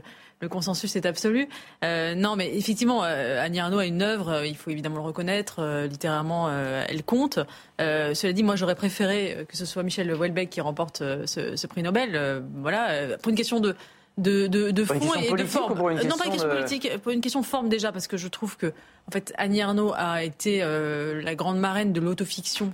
[0.41, 1.47] le consensus est absolu.
[1.83, 5.03] Euh, non, mais effectivement, euh, Annie Ernaux a une œuvre, euh, il faut évidemment le
[5.03, 5.61] reconnaître.
[5.87, 7.37] littérairement, elle compte.
[7.77, 11.83] Cela dit, moi, j'aurais préféré que ce soit Michel Houellebecq qui remporte ce, ce prix
[11.83, 12.43] Nobel.
[12.55, 13.75] Voilà, pour une question de
[14.19, 15.71] de, de, de fond et de forme.
[15.71, 17.91] ou pour une non, pas une question de- politique, pour une question de forme déjà,
[17.91, 18.67] parce que je trouve que,
[19.07, 22.73] en fait, Annie Ernaux a été euh, la grande marraine de l'autofiction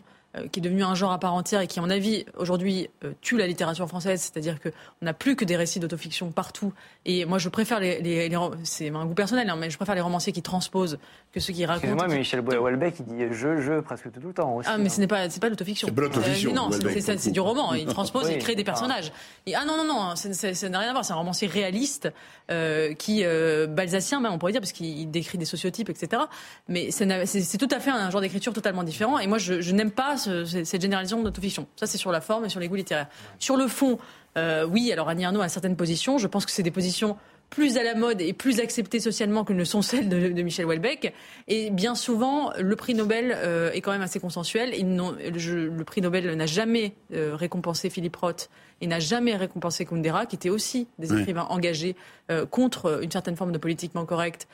[0.52, 3.12] qui est devenu un genre à part entière et qui, à mon avis, aujourd'hui euh,
[3.22, 4.22] tue la littérature française.
[4.22, 4.72] C'est-à-dire qu'on
[5.02, 6.72] n'a plus que des récits d'autofiction partout.
[7.06, 8.30] Et moi, je préfère les, les,
[8.64, 11.00] c'est un goût personnel, hein, mais je préfère les romanciers qui transposent
[11.32, 11.88] que ceux qui racontent.
[11.88, 14.70] Excusez-moi, mais Michel Houellebecq, il dit je, je presque tout le temps aussi.
[14.72, 14.90] Ah, mais hein.
[14.90, 15.88] ce n'est pas, c'est pas l'autofiction.
[15.88, 17.74] C'est pas l'autofiction, Euh, non, c'est- du roman.
[17.74, 19.12] Il transpose, Oui, il crée des personnages.
[19.46, 21.06] Et, ah non, non, non, ça n'a rien à voir.
[21.06, 22.12] C'est un romancier réaliste,
[22.52, 26.24] euh, qui, euh, balsacien même, on pourrait dire, parce qu'il décrit des sociotypes, etc.
[26.68, 29.18] Mais c'est tout à fait un genre d'écriture totalement différent.
[29.20, 31.65] Et moi, je, je n'aime pas ce- ce- cette généralisation d'autofiction.
[31.76, 33.07] Ça, c'est sur la forme et sur les goûts littéraires.
[33.39, 33.97] Sur le fond,
[34.38, 36.17] euh, oui, alors Annie Ernaux a certaines positions.
[36.20, 37.17] Je pense que c'est des positions
[37.49, 40.67] plus à la mode et plus acceptées socialement que ne sont celles de, de Michel
[40.67, 41.11] Houellebecq.
[41.47, 44.76] Et bien souvent, le prix Nobel euh, est quand même assez consensuel.
[44.78, 48.51] Ils n'ont- je- le prix Nobel n'a jamais euh, récompensé Philippe Roth
[48.82, 51.22] et n'a jamais récompensé Kundera, qui étaient aussi des Oui.
[51.22, 51.95] écrivains engagés
[52.30, 54.47] euh, contre une certaine forme de politiquement correcte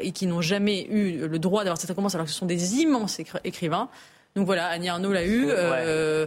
[0.00, 2.76] et qui n'ont jamais eu le droit d'avoir cette récompense alors que ce sont des
[2.76, 3.90] immenses écri- écrivains.
[4.36, 5.46] Donc voilà, Annie Arnaud l'a eu.
[5.50, 6.26] euh,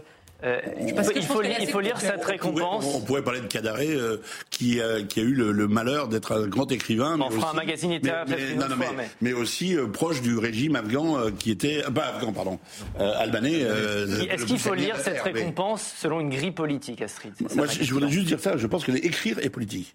[0.96, 2.86] parce que il je faut, il lire cette récompense.
[2.96, 4.18] On pourrait parler de Cadaré, euh,
[4.50, 7.18] qui, a- qui a eu le, le malheur d'être un grand écrivain.
[7.18, 9.34] mais On fera un aussi- magazine littéraire mais, mais- non, non, fois, mais, mais- mais
[9.34, 12.58] aussi euh, proche du régime afghan, euh, qui était euh, pas afghan, pardon,
[13.02, 13.60] euh, albanais.
[13.64, 17.84] euh, Est-ce qu'il faut lire cette mais- récompense selon une grille politique, Astrid Moi, je,
[17.84, 18.56] je voudrais juste dire ça.
[18.56, 19.94] Je pense que écrire est politique.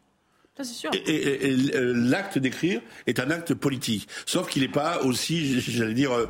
[0.94, 5.60] Et, et- et, euh, l'acte d'écrire est un acte politique, sauf qu'il n'est pas aussi,
[5.70, 6.26] j'allais dire, euh,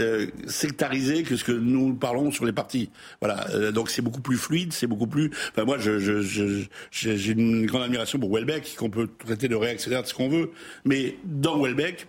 [0.00, 2.88] euh, sectarisé que ce que nous parlons sur les partis.
[3.20, 5.30] Voilà, Euh, donc c'est beaucoup plus fluide, c'est beaucoup plus.
[5.52, 9.48] Enfin, moi, je, je, je- j'ai j'ai une grande admiration pour Welbeck, qu'on peut traiter
[9.48, 10.50] de réactionnaire de ce qu'on veut,
[10.86, 12.06] mais dans Welbeck,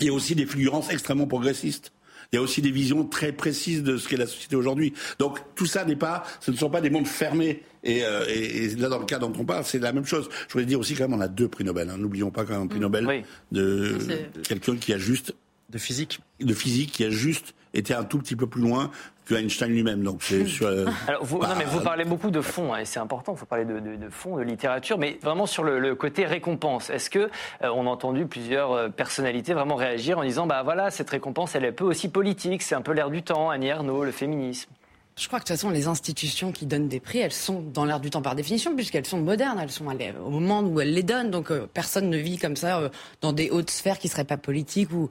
[0.00, 1.92] il y a aussi des figurances extrêmement progressistes.
[2.34, 4.92] Il y a aussi des visions très précises de ce qu'est la société aujourd'hui.
[5.20, 7.62] Donc tout ça n'est pas, ce ne sont pas des mondes fermés.
[7.84, 10.28] Et, euh, et- et là, dans le cas dont on parle, c'est la même chose.
[10.48, 11.88] Je voulais dire aussi quand même, on a deux prix Nobel.
[11.90, 11.96] hein.
[11.96, 13.06] N'oublions pas quand même un prix Nobel
[13.52, 13.96] de
[14.42, 15.32] quelqu'un qui a juste
[15.70, 18.90] de physique, de physique, qui a juste été un tout petit peu plus loin
[19.26, 20.02] que Einstein lui-même.
[20.04, 20.66] Donc c'est sur.
[20.66, 23.32] euh, Alors, vous, bah, non, mais vous parlez beaucoup de fond, hein, et c'est important,
[23.34, 26.26] il faut parler de, de, de fond, de littérature, mais vraiment sur le, le côté
[26.26, 26.90] récompense.
[26.90, 27.28] Est-ce que euh,
[27.74, 31.64] on a entendu plusieurs euh, personnalités vraiment réagir en disant, bah voilà, cette récompense, elle
[31.64, 34.70] est un peu aussi politique, c'est un peu l'air du temps, Annie Ernaux, le féminisme
[35.16, 37.84] Je crois que de toute façon, les institutions qui donnent des prix, elles sont dans
[37.84, 41.04] l'air du temps par définition, puisqu'elles sont modernes, elles sont au moment où elles les
[41.04, 41.30] donnent.
[41.30, 42.88] Donc euh, personne ne vit comme ça euh,
[43.20, 45.10] dans des hautes sphères qui seraient pas politiques ou,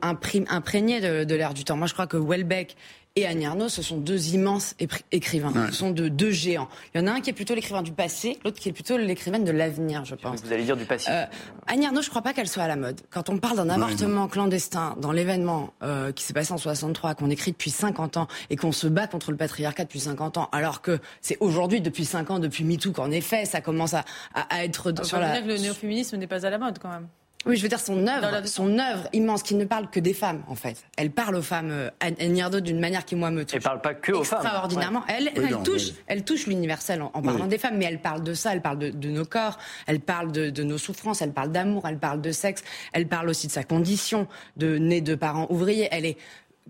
[0.00, 1.76] imprégnées de, de l'air du temps.
[1.76, 2.76] Moi, je crois que Welbeck
[3.16, 4.74] et Annie ce sont deux immenses
[5.10, 5.52] écrivains.
[5.52, 5.66] Ouais.
[5.68, 6.68] Ce sont de deux géants.
[6.94, 8.96] Il y en a un qui est plutôt l'écrivain du passé, l'autre qui est plutôt
[8.96, 10.42] l'écrivaine de l'avenir, je pense.
[10.42, 11.10] Vous allez dire du passé.
[11.10, 11.24] Euh,
[11.66, 13.00] Annie je crois pas qu'elle soit à la mode.
[13.10, 17.14] Quand on parle d'un Ouais, avortement clandestin dans l'événement euh, qui s'est passé en 63,
[17.14, 20.48] qu'on écrit depuis 50 ans et qu'on se bat contre le patriarcat depuis 50 ans,
[20.52, 24.04] alors que c'est aujourd'hui, depuis 5 ans, depuis MeToo, qu'en effet, ça commence à,
[24.34, 25.32] à, à être On sur peut la...
[25.32, 27.08] dire que le néo-féminisme n'est pas à la mode quand même.
[27.46, 30.42] Oui, je veux dire son œuvre, son œuvre immense, qui ne parle que des femmes,
[30.48, 30.84] en fait.
[30.96, 33.54] Elle parle aux femmes, euh, Anne Hierdo, d'une manière qui, moi, me touche.
[33.56, 34.40] Elle parle pas que aux femmes.
[34.42, 35.02] Extraordinairement.
[35.08, 35.94] Elle, Oui, elle non, touche, oui.
[36.06, 37.48] elle touche l'universel en, en parlant Oui.
[37.48, 40.30] des femmes, mais elle parle de ça, elle parle de, de nos corps, elle parle
[40.32, 42.62] de, de nos souffrances, elle parle d'amour, elle parle de sexe,
[42.92, 45.88] elle parle aussi de sa condition, de née de parents ouvriers.
[45.90, 46.16] Elle est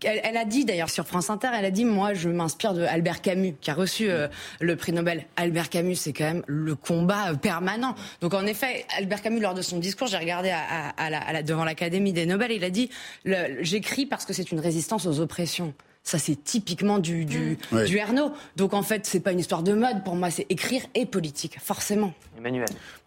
[0.04, 2.82] elle, elle a dit d'ailleurs sur France Inter, elle a dit moi je m'inspire de
[2.82, 4.28] Albert Camus qui a reçu euh,
[4.60, 5.24] le prix Nobel.
[5.36, 7.94] Albert Camus c'est quand même le combat euh, permanent.
[8.20, 11.20] Donc en effet Albert Camus lors de son discours j'ai regardé à, à- à la-
[11.20, 12.90] à la- devant l'Académie des Nobel il a dit
[13.60, 15.74] j'écris parce que c'est une résistance aux oppressions.
[16.04, 17.84] Ça c'est typiquement du du, Ouais.
[17.84, 18.32] du Ernaud.
[18.56, 21.58] Donc en fait c'est pas une histoire de mode pour moi c'est écrire et politique
[21.62, 22.12] forcément.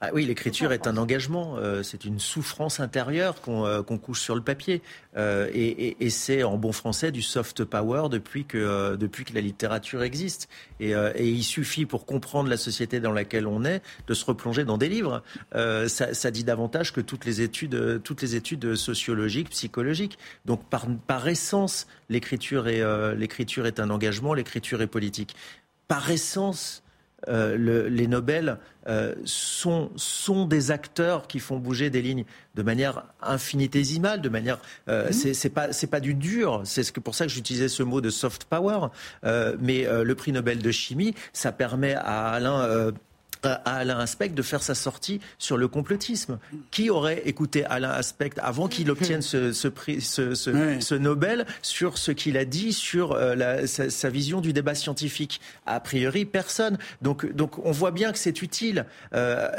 [0.01, 4.35] Ah oui, l'écriture est un engagement, euh, c'est une souffrance intérieure qu'on euh, couche sur
[4.35, 4.81] le papier.
[5.17, 9.41] Euh, et et- c'est en bon français du soft power depuis que, depuis que la
[9.41, 10.47] littérature existe.
[10.79, 14.77] Et, il suffit pour comprendre la société dans laquelle on est de se replonger dans
[14.77, 15.23] des livres.
[15.53, 20.17] Ça, ça dit davantage que toutes les études, toutes les études sociologiques, psychologiques.
[20.45, 22.83] Donc par, par essence, l'écriture est,
[23.15, 25.35] l'écriture est un engagement, l'écriture est politique.
[25.87, 26.83] Par essence,
[27.27, 28.57] euh, le- les Nobel
[28.87, 34.59] euh, sont, sont des acteurs qui font bouger des lignes de manière infinitésimale, de manière.
[34.89, 36.61] euh, c'est c'est pas c'est pas du dur.
[36.65, 38.87] C'est ce que pour ça que j'utilisais ce mot de soft power.
[39.23, 42.91] Euh, mais euh, le prix Nobel de chimie, ça permet à Alain.
[43.45, 46.39] À Alain Aspect de faire sa sortie sur le complotisme.
[46.71, 51.45] Qui aurait écouté Alain Aspect avant qu'il obtienne ce, ce prix, ce, ce- ce Nobel
[51.61, 55.41] sur ce qu'il a dit sur euh, la- sa, sa vision du débat scientifique?
[55.65, 56.77] A priori, personne.
[57.01, 58.85] Donc, donc on voit bien que c'est utile.
[59.13, 59.49] Euh,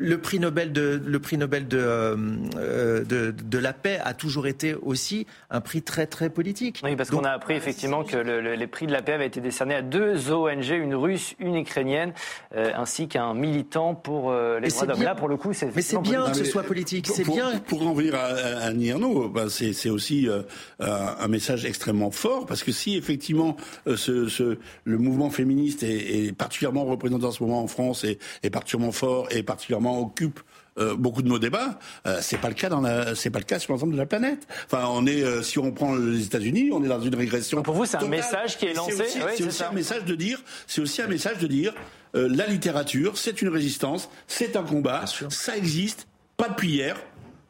[0.00, 2.16] le prix Nobel de le prix Nobel de, euh,
[2.56, 6.80] euh, de de la paix a toujours été aussi un prix très très politique.
[6.84, 9.26] Oui, parce qu'on a appris effectivement que le- le- les prix de la paix avaient
[9.26, 12.12] été décernés à deux ONG, une russe, une ukrainienne,
[12.54, 15.02] euh, ainsi qu'un militant pour euh, les Et droits d'homme.
[15.02, 16.40] Là, pour le coup, c'est Mais c'est bien politique.
[16.42, 17.58] que ce soit politique, Pour- c'est bien.
[17.66, 20.42] Pour en venir à, à Ernaux, ben, c'est c'est aussi euh,
[20.78, 23.56] un un message extrêmement fort parce que si effectivement
[23.88, 28.04] euh, ce, ce- le mouvement féministe est, est particulièrement représenté en ce moment en France
[28.04, 30.40] et est particulièrement fort et particulièrement occupe
[30.78, 31.78] euh, beaucoup de nos débats.
[32.06, 34.06] Euh, c'est pas le cas dans la, c'est pas le cas sur l'ensemble de la
[34.06, 34.46] planète.
[34.66, 37.62] Enfin, on est, euh, si on prend les États-Unis, on est dans une régression.
[37.62, 38.92] Pour vous, c'est un message qui est lancé.
[38.96, 41.74] C'est aussi, Oui, c'est aussi un message de dire, c'est aussi un message de dire,
[42.14, 46.96] euh, la littérature, c'est une résistance, c'est un combat, ça existe, pas depuis hier.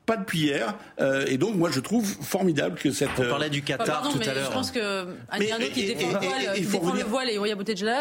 [0.08, 3.10] Pas depuis hier, euh, et donc moi je trouve formidable que cette.
[3.18, 6.18] On parlait du Enfin, pardon, mais Je pense que Annie qui et- défend, et- le
[6.18, 7.38] voile, et- et qui faut défend le revenir- voile et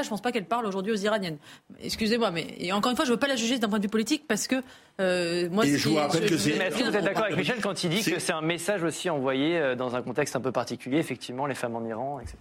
[0.03, 1.38] je pense pas qu'elle parle aujourd'hui aux Iraniennes.
[1.84, 3.89] Excusez-moi, mais et encore une fois, je veux pas la juger d'un point de vue
[3.89, 4.55] politique parce que
[5.01, 5.66] euh, moi.
[5.66, 6.53] Et je vous rappelle que c'est.
[6.58, 8.84] Mais est-ce que vous êtes d'accord avec Michel quand il dit que c'est un message
[8.84, 12.38] aussi envoyé euh, dans un contexte un peu particulier, effectivement, les femmes en Iran, etc.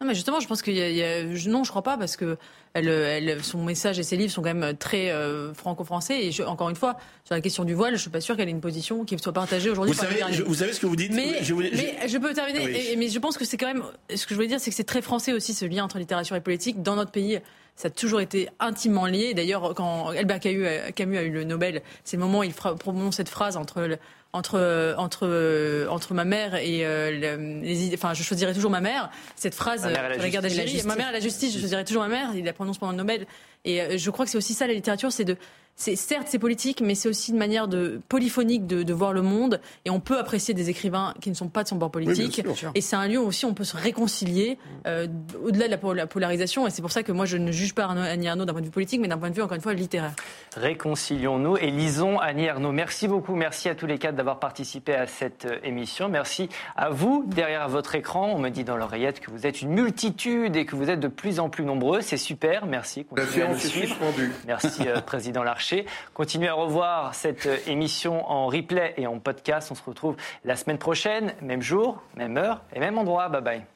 [0.00, 1.82] Non, mais justement, je pense qu'il y a, il y a- je- non, je crois
[1.82, 2.36] pas parce que
[2.74, 6.22] elle, elle- son message et ses livres sont quand même très euh, franco-français.
[6.26, 8.48] Et je- encore une fois, sur la question du voile, je suis pas sûre qu'elle
[8.48, 9.94] ait une position qui soit partagée aujourd'hui.
[9.94, 10.36] Vous par savez, Iraniens.
[10.36, 12.66] je- vous savez ce que vous dites Mais Je voulais- je- mais je peux terminer.
[12.66, 12.76] Oui.
[12.92, 13.84] Et- mais je pense que c'est quand même.
[14.14, 16.36] Ce que je voulais dire, c'est que c'est très français aussi ce lien entre littérature
[16.36, 17.40] et politique dans notre pays.
[17.74, 19.32] Ça a toujours été intimement lié.
[19.32, 23.28] D'ailleurs, quand Albert Camus a, eu le Nobel, c'est le moment où il prononce cette
[23.30, 23.98] phrase entre
[24.32, 27.96] entre entre euh, entre ma mère et euh, le- les idées.
[27.96, 29.10] Enfin, je choisirai toujours ma mère.
[29.34, 30.56] Cette phrase et la sur la guerre justice.
[30.56, 30.82] d'Algérie.
[30.86, 31.54] Ma mère et la justice.
[31.54, 32.30] Je choisirai toujours ma mère.
[32.34, 33.26] Il la prononce pendant le Nobel.
[33.64, 35.36] Et euh, je crois que c'est aussi ça la littérature, c'est de
[35.76, 39.22] c'est certes c'est politique, mais c'est aussi une manière de polyphonique de, de voir le
[39.22, 39.60] monde.
[39.84, 42.42] Et on peut apprécier des écrivains qui ne sont pas de son bord politique.
[42.74, 45.06] et c'est un lieu où aussi on peut se réconcilier euh,
[45.44, 46.66] au-delà de la, pol- la polarisation.
[46.66, 48.62] Et c'est pour ça que moi je ne juge pas Arnaud- Annie Arnaud d'un point
[48.62, 50.14] de vue politique, mais d'un point de vue encore une fois littéraire.
[50.56, 52.72] Réconcilions-nous et lisons Annie Ernaux.
[52.72, 56.08] Merci beaucoup, merci à tous les quatre d'avoir participé à cette euh, émission.
[56.08, 58.32] Merci à vous derrière votre écran.
[58.34, 61.08] On me dit dans l'oreillette que vous êtes une multitude et que vous êtes de
[61.08, 62.00] plus en plus nombreux.
[62.00, 63.04] C'est super, merci.
[63.04, 63.88] Continuez à nous séance est suivre.
[63.88, 64.32] suspendue.
[64.46, 65.65] Merci, euh, Président Larcher.
[66.14, 69.70] Continuez à revoir cette euh, émission en replay et en podcast.
[69.70, 73.28] On se retrouve la semaine prochaine, même jour, même heure et même endroit.
[73.28, 73.75] Bye bye.